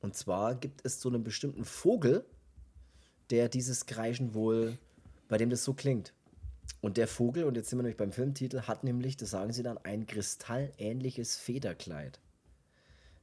[0.00, 2.26] Und zwar gibt es so einen bestimmten Vogel,
[3.30, 4.78] der dieses Kreischen wohl,
[5.28, 6.12] bei dem das so klingt.
[6.80, 9.62] Und der Vogel, und jetzt sind wir nämlich beim Filmtitel, hat nämlich, das sagen sie
[9.62, 12.20] dann, ein kristallähnliches Federkleid.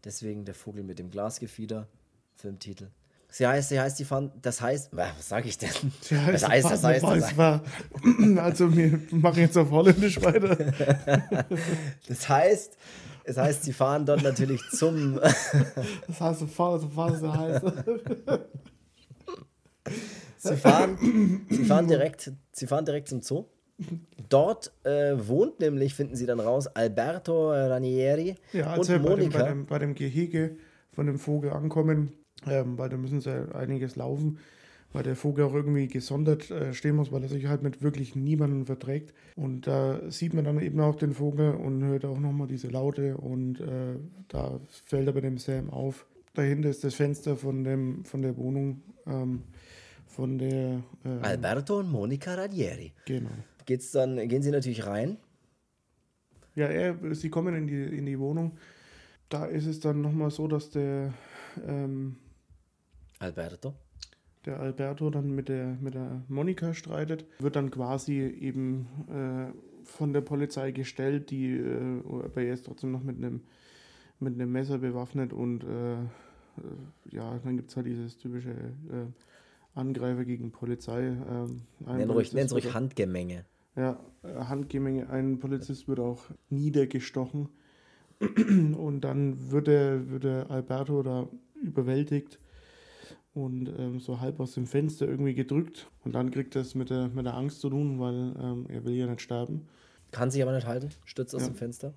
[0.04, 1.88] Deswegen der Vogel mit dem Glasgefieder,
[2.36, 2.88] Filmtitel.
[3.30, 5.70] Sie heißt, sie heißt, die fand, das heißt, was sage ich denn?
[6.02, 10.58] Sie heißt, das heißt, das heißt, das heißt, also wir machen jetzt auf Holländisch weiter.
[12.08, 12.78] das heißt,
[13.24, 17.64] es heißt, sie fahren dort natürlich zum, Das heißt, so fahr, so fahr, so heißt.
[20.44, 23.46] Sie fahren, sie fahren, direkt, sie fahren direkt zum Zoo.
[24.30, 29.20] Dort äh, wohnt nämlich, finden sie dann raus, Alberto Ranieri Ja, als und bei dem,
[29.20, 29.40] Monika.
[29.40, 30.56] bei, dem, bei dem Gehege
[30.92, 32.12] von dem Vogel ankommen,
[32.48, 34.40] ähm, weil da müssen sie einiges laufen,
[34.94, 38.16] weil der Vogel auch irgendwie gesondert äh, stehen muss, weil er sich halt mit wirklich
[38.16, 39.14] niemandem verträgt.
[39.36, 43.18] Und da sieht man dann eben auch den Vogel und hört auch nochmal diese Laute
[43.18, 43.96] und äh,
[44.28, 46.06] da fällt er bei dem Sam auf.
[46.34, 49.44] Dahinter ist das Fenster von, dem, von der Wohnung, ähm,
[50.12, 50.84] von der...
[51.04, 52.94] Äh, Alberto und Monika Ranieri.
[53.06, 53.30] genau.
[53.66, 55.18] Geht's dann, gehen sie natürlich rein.
[56.56, 58.58] Ja, er, sie kommen in die, in die Wohnung.
[59.30, 61.14] Da ist es dann nochmal so, dass der,
[61.66, 62.18] ähm,
[63.20, 63.74] Alberto.
[64.46, 67.26] der Alberto dann mit der, mit der Monika streitet.
[67.40, 72.92] Wird dann quasi eben äh, von der Polizei gestellt, die, äh, aber er ist trotzdem
[72.92, 73.42] noch mit einem
[74.22, 76.06] mit einem Messer bewaffnet und äh, äh,
[77.10, 79.08] ja, dann gibt es halt dieses typische äh,
[79.74, 81.02] Angreifer gegen Polizei.
[81.08, 83.46] Ähm, ein Nenn ruhig, nenn's ruhig wird- Handgemenge.
[83.76, 85.10] ja, äh, Handgemenge.
[85.10, 87.50] Ein Polizist wird auch niedergestochen.
[88.78, 91.28] Und dann wird der, wird der Alberto da
[91.64, 92.40] überwältigt
[93.34, 95.90] und ähm, so halb aus dem Fenster irgendwie gedrückt.
[96.04, 98.84] Und dann kriegt er es mit der, mit der Angst zu tun, weil ähm, er
[98.84, 99.68] will ja nicht sterben.
[100.12, 100.90] Kann sich aber nicht halten.
[101.06, 101.48] Stürzt aus Ja.
[101.48, 101.94] dem Fenster.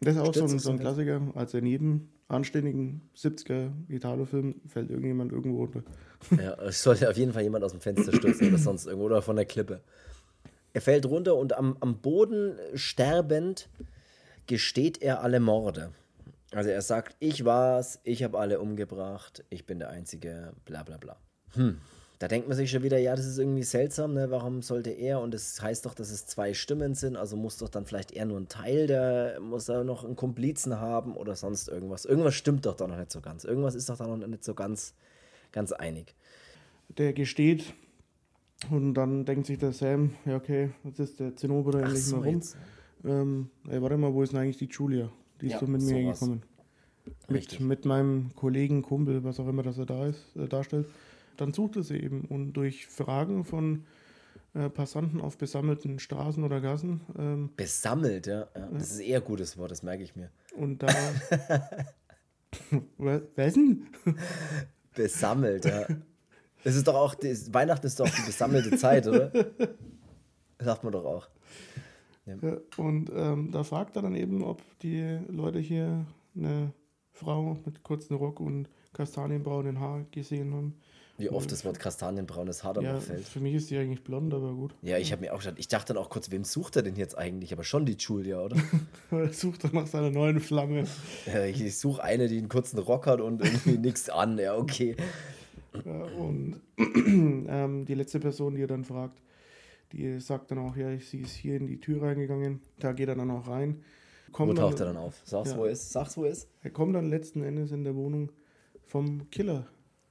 [0.00, 0.78] Das ist auch so ein, so ein.
[0.78, 1.22] Klassiker.
[1.34, 5.82] Als in jedem anständigen 70er Italo-Film fällt irgendjemand irgendwo runter.
[6.30, 9.22] Ja, es sollte auf jeden Fall jemand aus dem Fenster stürzen oder sonst irgendwo oder
[9.22, 9.80] von der Klippe.
[10.72, 13.68] Er fällt runter und am, am Boden sterbend
[14.46, 15.90] gesteht er alle Morde.
[16.52, 20.96] Also er sagt, ich war's, ich habe alle umgebracht, ich bin der Einzige, bla bla
[20.98, 21.16] bla.
[21.54, 21.78] Hm.
[22.18, 24.30] Da denkt man sich schon wieder, ja, das ist irgendwie seltsam, ne?
[24.30, 25.18] Warum sollte er?
[25.20, 28.12] Und es das heißt doch, dass es zwei Stimmen sind, also muss doch dann vielleicht
[28.12, 32.04] er nur ein Teil, der muss da noch einen Komplizen haben oder sonst irgendwas.
[32.04, 33.42] Irgendwas stimmt doch da noch nicht so ganz.
[33.42, 34.94] Irgendwas ist doch da noch nicht so ganz,
[35.52, 36.14] ganz einig.
[36.98, 37.72] Der gesteht
[38.70, 42.28] und dann denkt sich der Sam, ja okay, jetzt ist der Zinnober endlich so, mal
[42.28, 42.42] rum.
[43.04, 45.10] Ähm, ey, warte mal, wo ist denn eigentlich die Julia?
[45.40, 46.42] Die ist Ja, so mit mir gekommen.
[47.28, 50.86] Mit, mit meinem Kollegen, Kumpel, was auch immer, dass er da ist, äh, darstellt.
[51.36, 53.84] Dann sucht er sie eben und durch Fragen von
[54.54, 58.48] äh, Passanten auf besammelten Straßen oder Gassen ähm, Besammelt, ja.
[58.54, 58.68] ja.
[58.72, 60.30] Das ist eher ein gutes Wort, das merke ich mir.
[60.56, 60.88] und da.
[62.98, 63.86] Was denn?
[64.94, 65.86] Besammelt, ja.
[66.64, 69.28] Es ist doch auch, die, Weihnachten ist doch die besammelte Zeit, oder?
[69.28, 71.28] Das sagt man doch auch.
[72.24, 72.36] Ja,
[72.76, 76.72] und ähm, da fragt er dann eben, ob die Leute hier eine
[77.12, 80.80] Frau mit kurzem Rock und kastanienbraunen Haar gesehen haben.
[81.18, 83.24] Wie oft das Wort kastanienbraunes Haar da Ja, fällt.
[83.28, 84.74] für mich ist die eigentlich blond, aber gut.
[84.82, 86.96] Ja, ich habe mir auch gedacht, ich dachte dann auch kurz, wem sucht er denn
[86.96, 87.52] jetzt eigentlich?
[87.52, 88.56] Aber schon die Julia, oder?
[89.10, 90.84] Er sucht dann nach seiner neuen Flamme.
[91.26, 94.38] Ja, ich ich suche eine, die einen kurzen Rock hat und irgendwie nichts an.
[94.38, 94.96] Ja, okay.
[95.84, 96.60] Ja, und
[97.06, 99.20] ähm, die letzte Person, die er dann fragt,
[99.92, 102.60] die sagt dann auch, ja, sie ist hier in die Tür reingegangen.
[102.78, 103.82] Da geht er dann auch rein.
[104.28, 105.20] Wo Kommt taucht er dann auf?
[105.24, 105.58] Sag's, Ja.
[105.58, 105.92] wo er ist.
[105.92, 106.48] Sag's, wo er ist.
[106.62, 108.30] Er kommt dann letzten Endes in der Wohnung
[108.86, 109.66] vom Killer.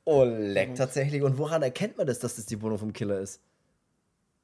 [0.05, 1.21] Oh, leck, tatsächlich.
[1.21, 3.39] Und woran erkennt man das, dass das die Wohnung vom Killer ist?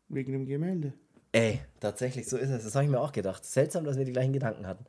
[0.09, 0.93] Wegen dem Gemälde.
[1.31, 2.63] Ey, tatsächlich, so ist es.
[2.63, 3.43] Das habe ich mir auch gedacht.
[3.45, 4.85] Seltsam, dass wir die gleichen Gedanken hatten.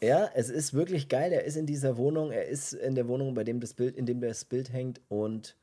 [0.00, 1.32] Ja, es ist wirklich geil.
[1.32, 2.30] Er ist in dieser Wohnung.
[2.30, 5.56] Er ist in der Wohnung, bei dem das Bild, in dem das Bild hängt und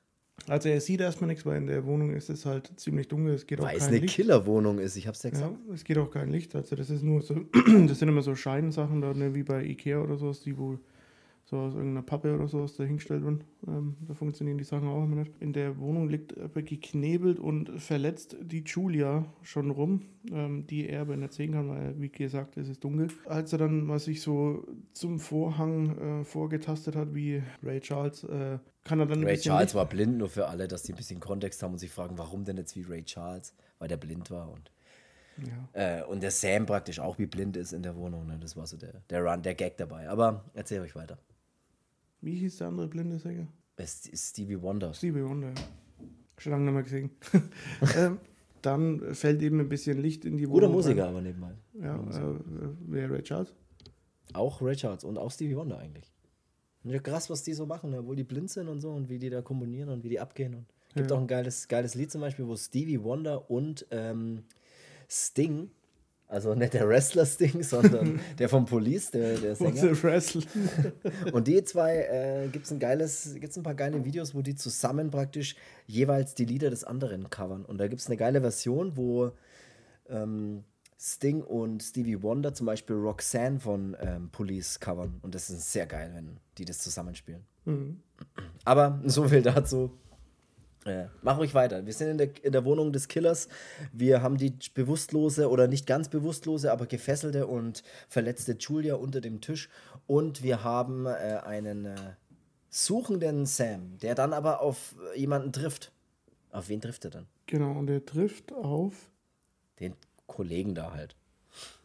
[0.50, 3.34] Also er sieht erstmal nichts, weil in der Wohnung ist es halt ziemlich dunkel.
[3.36, 4.02] Es geht auch weil es eine.
[4.02, 4.98] Killerwohnung ist.
[4.98, 5.56] Ich hab's ja Ja, gesagt.
[5.74, 6.54] es geht auch kein Licht.
[6.56, 7.36] Also das ist nur so,
[7.88, 10.78] das sind immer so Scheinsachen, da, ne, wie bei Ikea oder sowas, die wo
[11.48, 13.44] so aus irgendeiner Pappe oder sowas da hingestellt werden.
[13.68, 15.32] Ähm, da funktionieren die Sachen auch immer nicht.
[15.40, 21.02] In der Wohnung liegt aber geknebelt und verletzt die Julia schon rum, ähm, die er
[21.02, 23.10] aber nicht sehen kann, weil, wie gesagt, es ist dunkel.
[23.26, 28.58] Als er dann mal sich so zum Vorhang äh, vorgetastet hat, wie Ray Charles, äh,
[28.84, 31.62] kann er dann Ray Charles war blind, nur für alle, dass die ein bisschen Kontext
[31.62, 33.54] haben und sich fragen, warum denn jetzt wie Ray Charles?
[33.78, 34.72] Weil der blind war und,
[35.38, 36.00] Ja.
[36.00, 38.26] äh, und der Sam praktisch auch wie blind ist in der Wohnung.
[38.26, 38.38] Ne?
[38.42, 40.10] Das war so der, der Run, der Gag dabei.
[40.10, 41.20] Aber erzähl euch weiter.
[42.26, 43.48] Wie hieß der andere blinde Sänger?
[43.76, 44.94] Es ist Stevie Wonder.
[44.96, 45.50] Stevie Wonder.
[45.50, 45.54] ja.
[46.40, 47.12] Schon lange nicht mehr gesehen.
[47.96, 48.18] ähm,
[48.64, 50.72] dann fällt eben ein bisschen Licht in die Guter Wohnung.
[50.78, 51.10] Musiker rein.
[51.12, 51.54] aber nebenbei.
[51.80, 52.40] Ja, äh,
[52.88, 53.54] wer Ray Charles?
[54.34, 56.12] Auch Ray Charles und auch Stevie Wonder eigentlich.
[56.84, 58.00] Ja, krass, was die so machen, ne?
[58.00, 60.56] obwohl die blind sind und so und wie die da komponieren und wie die abgehen.
[60.56, 60.66] Und
[60.96, 61.18] gibt Ja.
[61.18, 64.44] auch ein geiles, geiles Lied zum Beispiel, wo Stevie Wonder und ähm,
[65.10, 65.70] Sting,
[66.28, 69.84] also nicht der Wrestler Sting, sondern der vom Police, der, der Sänger.
[69.84, 70.42] What's Wrestle?
[71.34, 74.56] Und die zwei äh, gibt es ein geiles, gibt's ein paar geile Videos, wo die
[74.56, 75.56] zusammen praktisch
[75.86, 77.64] jeweils die Lieder des anderen covern.
[77.64, 79.32] Und da gibt es eine geile Version, wo
[80.10, 80.64] ähm,
[80.98, 85.20] Sting und Stevie Wonder zum Beispiel Roxanne von ähm, Police covern.
[85.22, 87.46] Und das ist sehr geil, wenn die das zusammenspielen.
[87.66, 88.02] Mhm.
[88.64, 89.92] Aber so viel dazu.
[90.86, 91.84] Äh, mach ruhig weiter.
[91.86, 93.50] Wir sind in der, in der Wohnung des Killers.
[93.92, 99.42] Wir haben die bewusstlose oder nicht ganz bewusstlose, aber gefesselte und verletzte Julia unter dem
[99.42, 99.68] Tisch.
[100.06, 101.96] Und wir haben äh, einen äh,
[102.70, 105.92] suchenden Sam, der dann aber auf äh, jemanden trifft.
[106.52, 107.26] Auf wen trifft er dann?
[107.48, 108.94] Genau, und er trifft auf
[109.80, 109.96] Den
[110.28, 111.16] Kollegen da halt.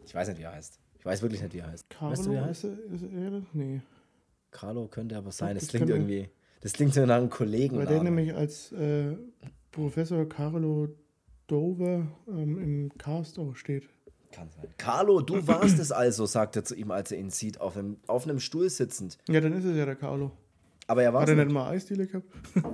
[0.05, 0.79] Ich weiß nicht, wie er heißt.
[0.99, 1.89] Ich weiß wirklich nicht, wie er heißt.
[1.89, 2.13] Carlo.
[2.13, 2.65] weißt du, wie er ist, heißt?
[2.65, 3.43] er, ist er?
[3.55, 3.81] Nee.
[4.51, 5.55] Carlo könnte aber sein.
[5.55, 6.29] Das klingt irgendwie.
[6.61, 7.77] Das klingt so nach einem Kollegen.
[7.79, 9.17] Weil der nämlich als äh,
[9.73, 10.89] Professor Carlo
[11.47, 13.89] Dover ähm, im Cast auch steht.
[14.33, 14.67] Kann sein.
[14.79, 17.97] Carlo, du warst es also, sagt er zu ihm, als er ihn sieht, auf einem,
[18.07, 19.19] auf einem Stuhl sitzend.
[19.29, 20.31] Ja, dann ist es ja der Carlo.
[20.87, 21.51] Aber er war Hat er nicht.
[21.51, 22.27] mal Eisdiele gehabt?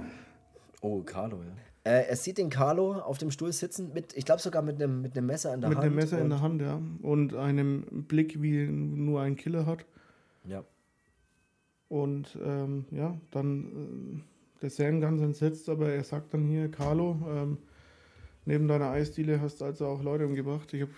[0.82, 1.90] Oh, Carlo, ja.
[1.90, 5.00] Äh, er sieht den Carlo auf dem Stuhl sitzen, mit, ich glaube sogar mit einem
[5.02, 5.86] mit einem Messer in der Mit Hand.
[5.86, 6.80] dem Messer in der Hand, ja.
[7.02, 9.84] Und einem Blick, wie nur ein Killer hat.
[10.44, 10.64] Ja.
[11.88, 14.22] Und ähm, ja, dann ähm,
[14.62, 17.58] der Sam ganz entsetzt, aber er sagt dann hier, Carlo, ähm,
[18.44, 20.72] neben deiner Eisdiele hast du also auch Leute umgebracht.
[20.74, 20.88] Ich, hab,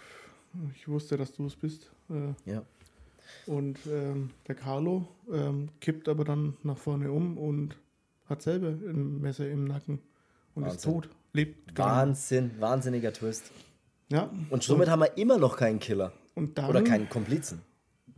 [0.74, 1.90] ich wusste, dass du es bist.
[2.10, 2.62] Äh, Ja.
[3.46, 7.76] und ähm, der Carlo ähm, kippt aber dann nach vorne um und
[8.26, 9.98] hat selber ein Messer im Nacken
[10.54, 10.92] und ist Wahnsinn.
[10.92, 11.08] tot.
[11.34, 11.74] Lebt.
[11.74, 13.50] gar Wahnsinn, wahnsinniger Twist.
[14.10, 14.30] Ja.
[14.48, 16.12] Und somit haben wir immer noch keinen Killer.
[16.34, 17.60] und dann, Oder keinen Komplizen.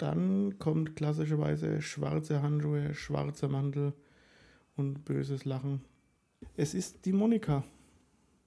[0.00, 3.92] Dann kommt klassischerweise schwarze Handschuhe, schwarzer Mantel
[4.76, 5.82] und böses Lachen.
[6.56, 7.62] Es ist die Monika.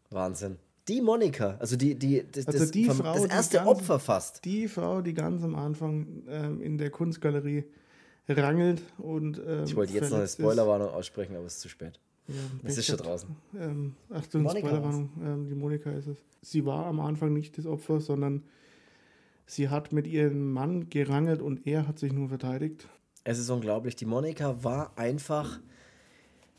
[0.09, 0.57] Wahnsinn.
[0.87, 3.99] Die Monika, also die, die, das, Also die vom- Frau, das die erste ganz- Opfer
[3.99, 4.43] fast.
[4.45, 7.65] Die Frau, die ganz am Anfang ähm, in der Kunstgalerie
[8.27, 9.39] rangelt und.
[9.45, 10.27] Ähm, Ich wollte jetzt noch eine.
[10.27, 11.99] Spoilerwarnung aussprechen, aber es ist zu spät.
[12.27, 12.33] Ja,
[12.63, 13.29] Es ist schon draußen.
[13.59, 16.17] Ähm, Achtung, Spoilerwarnung, ähm, die Monika ist es.
[16.41, 18.41] Sie war am Anfang nicht das Opfer, sondern
[19.45, 22.87] sie hat mit ihrem Mann gerangelt und er hat sich nur verteidigt.
[23.23, 23.95] Es ist unglaublich.
[23.95, 25.59] Die Monika war einfach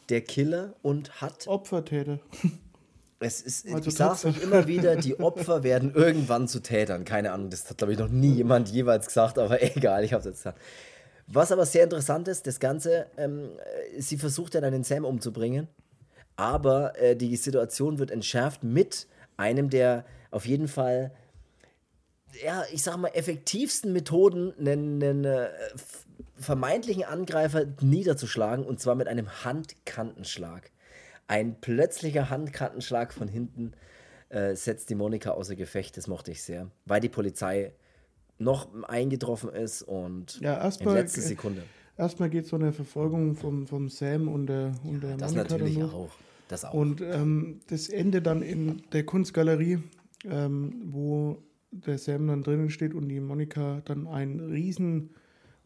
[0.08, 2.20] der Killer und hat Opfertäter.
[3.20, 7.06] Es ist, also ich sage es immer wieder, die Opfer werden irgendwann zu Tätern.
[7.06, 10.20] Keine Ahnung, das hat, glaube ich, noch nie jemand jeweils gesagt, aber egal, ich habe
[10.20, 10.60] es jetzt gesagt.
[11.26, 13.48] Was aber sehr interessant ist, das Ganze, ähm,
[13.96, 15.68] sie versucht ja dann den Sam umzubringen,
[16.36, 19.06] aber äh, die Situation wird entschärft mit
[19.38, 21.12] einem der auf jeden Fall,
[22.42, 25.48] ja, ich sag mal, effektivsten Methoden, einen, einen äh,
[26.36, 30.70] vermeintlichen Angreifer niederzuschlagen und zwar mit einem Handkantenschlag.
[31.26, 33.72] Ein plötzlicher Handkantenschlag von hinten
[34.28, 35.96] äh, setzt die Monika außer Gefecht.
[35.96, 37.72] Das mochte ich sehr, weil die Polizei
[38.38, 41.62] noch eingetroffen ist und ja, in letzter Sekunde.
[41.96, 45.82] Erstmal geht so eine Verfolgung vom, vom Sam und der, und der das Monika natürlich
[45.82, 46.10] auch.
[46.48, 46.74] Das auch.
[46.74, 49.78] Und ähm, das Ende dann in der Kunstgalerie,
[50.28, 51.38] ähm, wo
[51.86, 55.10] der Sam dann drinnen steht und die Monika dann ein riesen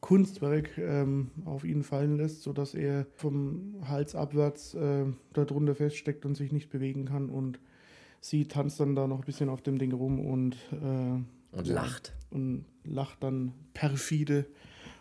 [0.00, 6.36] Kunstwerk ähm, auf ihn fallen lässt, sodass er vom Hals abwärts äh, darunter feststeckt und
[6.36, 7.28] sich nicht bewegen kann.
[7.28, 7.59] Und
[8.20, 12.14] sie tanzt dann da noch ein bisschen auf dem Ding rum und, äh, und lacht.
[12.30, 14.46] Und lacht dann perfide.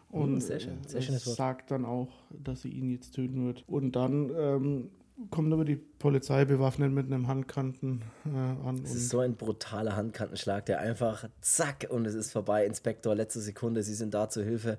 [0.09, 0.77] Und sehr schön.
[0.87, 3.65] Sehr sagt dann auch, dass sie ihn jetzt töten wird.
[3.67, 4.89] Und dann ähm,
[5.31, 8.81] kommt aber die Polizei bewaffnet mit einem Handkanten äh, an.
[8.83, 12.65] Es ist so ein brutaler Handkantenschlag, der einfach zack und es ist vorbei.
[12.65, 14.77] Inspektor, letzte Sekunde, Sie sind da zur Hilfe.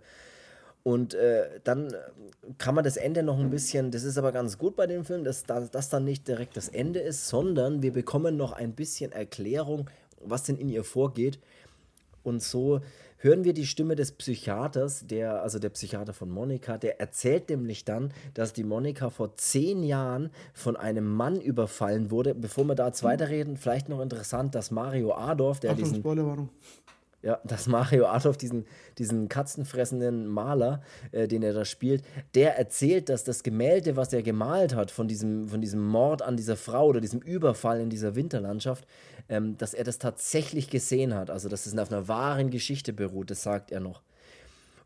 [0.84, 1.92] Und äh, dann
[2.56, 5.24] kann man das Ende noch ein bisschen, das ist aber ganz gut bei dem Film,
[5.24, 9.90] dass das dann nicht direkt das Ende ist, sondern wir bekommen noch ein bisschen Erklärung,
[10.24, 11.40] was denn in ihr vorgeht.
[12.22, 12.80] Und so
[13.18, 17.84] hören wir die Stimme des Psychiaters, der, also der Psychiater von Monika, der erzählt nämlich
[17.84, 22.34] dann, dass die Monika vor zehn Jahren von einem Mann überfallen wurde.
[22.34, 25.98] Bevor wir da jetzt weiterreden, vielleicht noch interessant, dass Mario Adorf, der Achtung, diesen.
[25.98, 26.48] Spoilerwarnung.
[27.20, 28.64] Ja, dass Mario Adolf, diesen,
[28.96, 32.04] diesen katzenfressenden Maler, äh, den er da spielt,
[32.36, 36.36] der erzählt, dass das Gemälde, was er gemalt hat von diesem, von diesem Mord an
[36.36, 38.86] dieser Frau oder diesem Überfall in dieser Winterlandschaft,
[39.28, 41.28] ähm, dass er das tatsächlich gesehen hat.
[41.28, 44.02] Also, dass es auf einer wahren Geschichte beruht, das sagt er noch.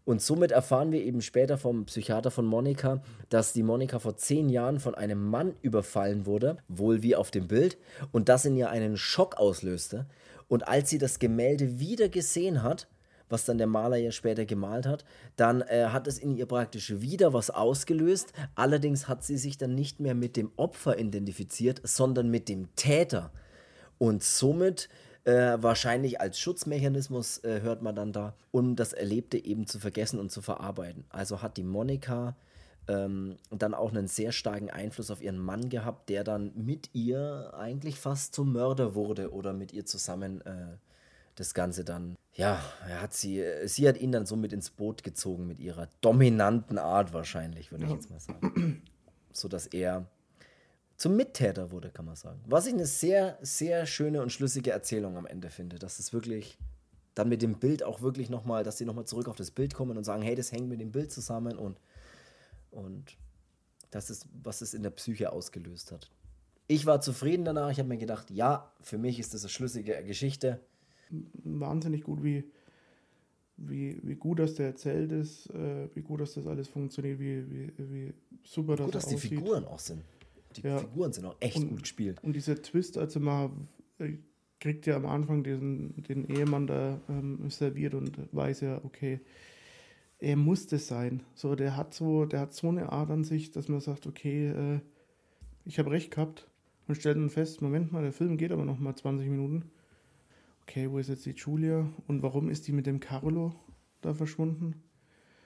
[0.04, 4.48] Und somit erfahren wir eben später vom Psychiater von Monika, dass die Monika vor zehn
[4.48, 7.78] Jahren von einem Mann überfallen wurde, wohl wie auf dem Bild,
[8.10, 10.06] und das in ihr einen Schock auslöste.
[10.52, 12.86] Und als sie das Gemälde wieder gesehen hat,
[13.30, 15.02] was dann der Maler ja später gemalt hat,
[15.36, 18.34] dann äh, hat es in ihr praktisch wieder was ausgelöst.
[18.54, 23.32] Allerdings hat sie sich dann nicht mehr mit dem Opfer identifiziert, sondern mit dem Täter.
[23.96, 24.90] Und somit
[25.24, 30.20] äh, wahrscheinlich als Schutzmechanismus äh, hört man dann da, um das Erlebte eben zu vergessen
[30.20, 31.06] und zu verarbeiten.
[31.08, 32.36] Also hat die Monika
[32.88, 37.52] ähm, dann auch einen sehr starken Einfluss auf ihren Mann gehabt, der dann mit ihr
[37.56, 40.76] eigentlich fast zum Mörder wurde oder mit ihr zusammen äh,
[41.36, 45.02] das Ganze dann, ja, er hat sie, sie hat ihn dann so mit ins Boot
[45.02, 48.82] gezogen mit ihrer dominanten Art wahrscheinlich, würde ich jetzt mal sagen.
[49.32, 50.06] So dass er
[50.98, 52.40] zum Mittäter wurde, kann man sagen.
[52.46, 56.58] Was ich eine sehr, sehr schöne und schlüssige Erzählung am Ende finde, dass es wirklich
[57.14, 59.96] dann mit dem Bild auch wirklich nochmal, dass sie nochmal zurück auf das Bild kommen
[59.96, 61.78] und sagen, hey, das hängt mit dem Bild zusammen und,
[62.72, 63.16] und
[63.90, 66.10] das ist, was es in der Psyche ausgelöst hat.
[66.66, 70.02] Ich war zufrieden danach, ich habe mir gedacht, ja, für mich ist das eine schlüssige
[70.04, 70.60] Geschichte.
[71.44, 72.44] Wahnsinnig gut, wie,
[73.56, 77.50] wie, wie gut das der erzählt ist, äh, wie gut dass das alles funktioniert, wie,
[77.50, 79.22] wie, wie super das gut, dass aussieht.
[79.22, 80.02] die Figuren auch sind.
[80.56, 80.78] Die ja.
[80.78, 82.22] Figuren sind auch echt und, gut gespielt.
[82.22, 83.68] Und dieser Twist, also man
[83.98, 84.14] äh,
[84.60, 89.20] kriegt ja am Anfang diesen, den Ehemann da ähm, serviert und weiß ja, okay,
[90.22, 91.24] er muss das sein.
[91.34, 94.50] So, der hat so, der hat so eine Art an sich, dass man sagt, okay,
[94.50, 94.80] äh,
[95.64, 96.46] ich habe recht gehabt
[96.86, 99.64] und stellt dann fest, Moment mal, der Film geht aber noch mal 20 Minuten.
[100.62, 103.52] Okay, wo ist jetzt die Julia und warum ist die mit dem Carlo
[104.00, 104.80] da verschwunden?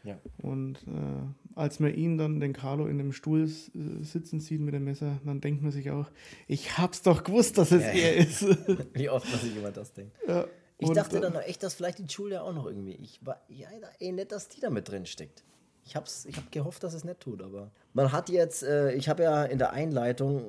[0.05, 0.21] Ja.
[0.37, 4.75] Und äh, als man ihn dann, den Carlo, in dem Stuhl äh, sitzen sieht mit
[4.75, 6.11] dem Messer, dann denkt man sich auch,
[6.47, 8.43] ich hab's doch gewusst, dass es ja, er ist.
[8.95, 10.15] Wie oft man sich jemand das denkt.
[10.29, 10.47] Ja.
[10.79, 12.99] Ich dachte dann noch echt, dass vielleicht die Julia auch noch irgendwie.
[13.03, 13.69] Ich war, ja,
[13.99, 15.43] ey, nicht, dass die da mit drin steckt.
[15.85, 17.71] Ich hab's, ich hab gehofft, dass es nicht tut, aber.
[17.95, 20.45] Man hat jetzt, äh, ich habe ja in der Einleitung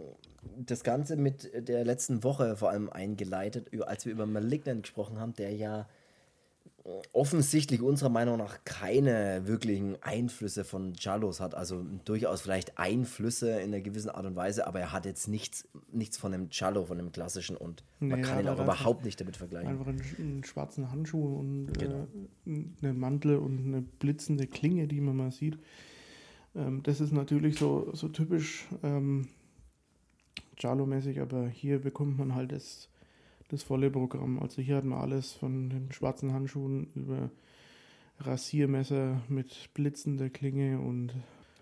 [0.57, 5.33] das Ganze mit der letzten Woche vor allem eingeleitet, als wir über Malignant gesprochen haben,
[5.33, 5.87] der ja
[7.11, 11.53] offensichtlich unserer Meinung nach keine wirklichen Einflüsse von Jalos hat.
[11.55, 15.67] Also durchaus vielleicht Einflüsse in einer gewissen Art und Weise, aber er hat jetzt nichts,
[15.91, 19.37] nichts von einem Jallo, von einem klassischen und man kann ihn auch überhaupt nicht damit
[19.37, 19.69] vergleichen.
[19.69, 22.07] Einfach einen, einen schwarzen Handschuh und äh, genau.
[22.45, 25.57] äh, einen Mantel und eine blitzende Klinge, die man mal sieht.
[26.55, 29.27] Ähm, das ist natürlich so, so typisch ähm,
[30.57, 32.89] Jalo-mäßig, aber hier bekommt man halt das
[33.49, 34.39] das volle Programm.
[34.39, 37.29] Also hier hat man alles von den schwarzen Handschuhen über
[38.19, 41.13] Rasiermesser mit blitzender Klinge und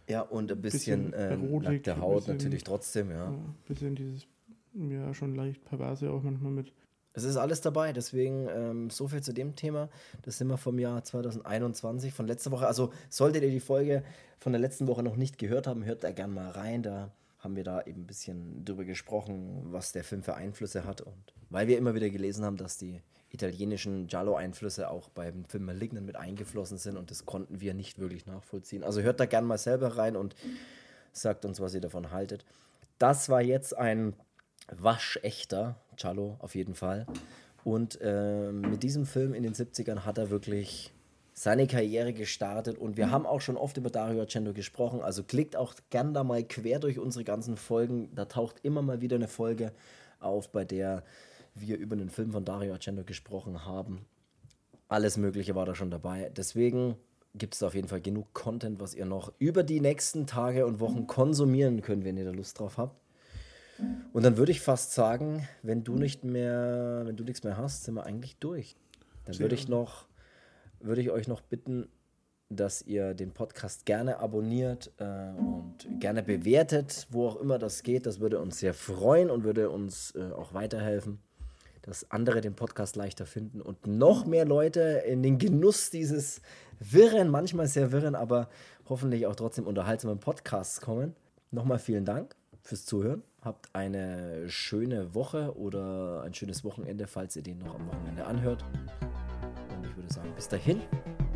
[0.07, 3.27] ja und ein bisschen, bisschen äh, nackte Haut bisschen, natürlich trotzdem, ja.
[3.27, 4.27] Ein bisschen dieses
[4.73, 6.73] ja schon leicht perverse auch manchmal mit.
[7.13, 9.89] Es ist alles dabei, deswegen ähm, so viel zu dem Thema.
[10.23, 12.67] Das sind wir vom Jahr 2021, von letzter Woche.
[12.67, 14.03] Also solltet ihr die Folge
[14.37, 16.83] von der letzten Woche noch nicht gehört haben, hört da gerne mal rein.
[16.83, 17.11] Da
[17.45, 21.01] haben wir da eben ein bisschen drüber gesprochen, was der Film für Einflüsse hat.
[21.01, 26.07] Und weil wir immer wieder gelesen haben, dass die italienischen Giallo-Einflüsse auch beim Film Malignant
[26.07, 28.83] mit eingeflossen sind und das konnten wir nicht wirklich nachvollziehen.
[28.83, 30.35] Also hört da gerne mal selber rein und
[31.11, 32.45] sagt uns, was ihr davon haltet.
[32.97, 34.15] Das war jetzt ein
[34.71, 37.05] waschechter Giallo auf jeden Fall.
[37.63, 40.94] Und äh, mit diesem Film in den 70ern hat er wirklich
[41.37, 43.11] seine Karriere gestartet und wir mhm.
[43.11, 45.01] haben auch schon oft über Dario Argento gesprochen.
[45.01, 48.09] Also klickt auch gern da mal quer durch unsere ganzen Folgen.
[48.15, 49.73] Da taucht immer mal wieder eine Folge
[50.21, 51.03] auf, bei der
[51.53, 54.05] wir über den Film von Dario Argento gesprochen haben.
[54.87, 56.31] Alles Mögliche war da schon dabei.
[56.35, 56.95] Deswegen
[57.33, 60.79] gibt es auf jeden Fall genug Content, was ihr noch über die nächsten Tage und
[60.79, 62.95] Wochen konsumieren könnt, wenn ihr da Lust drauf habt.
[64.13, 67.83] Und dann würde ich fast sagen, wenn du nicht mehr, wenn du nichts mehr hast,
[67.83, 68.77] sind wir eigentlich durch.
[69.25, 70.05] Dann würde ich noch,
[70.85, 71.87] würde ich euch noch bitten,
[72.49, 78.05] dass ihr den Podcast gerne abonniert äh, und gerne bewertet, wo auch immer das geht.
[78.05, 81.19] Das würde uns sehr freuen und würde uns äh, auch weiterhelfen,
[81.81, 86.41] dass andere den Podcast leichter finden und noch mehr Leute in den Genuss dieses
[86.79, 88.49] wirren, manchmal sehr wirren, aber
[88.87, 91.15] hoffentlich auch trotzdem unterhaltsamen Podcasts kommen.
[91.51, 93.23] Nochmal vielen Dank fürs Zuhören.
[93.41, 98.63] Habt eine schöne Woche oder ein schönes Wochenende, falls ihr den noch am Wochenende anhört.
[100.05, 100.81] Würde sagen, bis dahin,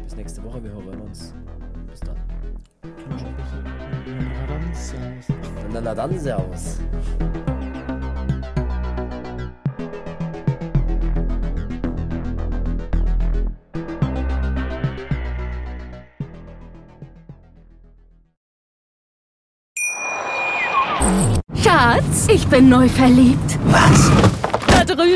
[0.03, 0.63] bis nächste Woche.
[0.63, 1.33] Wir hören uns.
[1.89, 2.15] Bis dann.
[5.73, 6.77] Na dann, Servus.
[21.55, 23.57] Schatz, ich bin neu verliebt.
[23.65, 24.38] Was?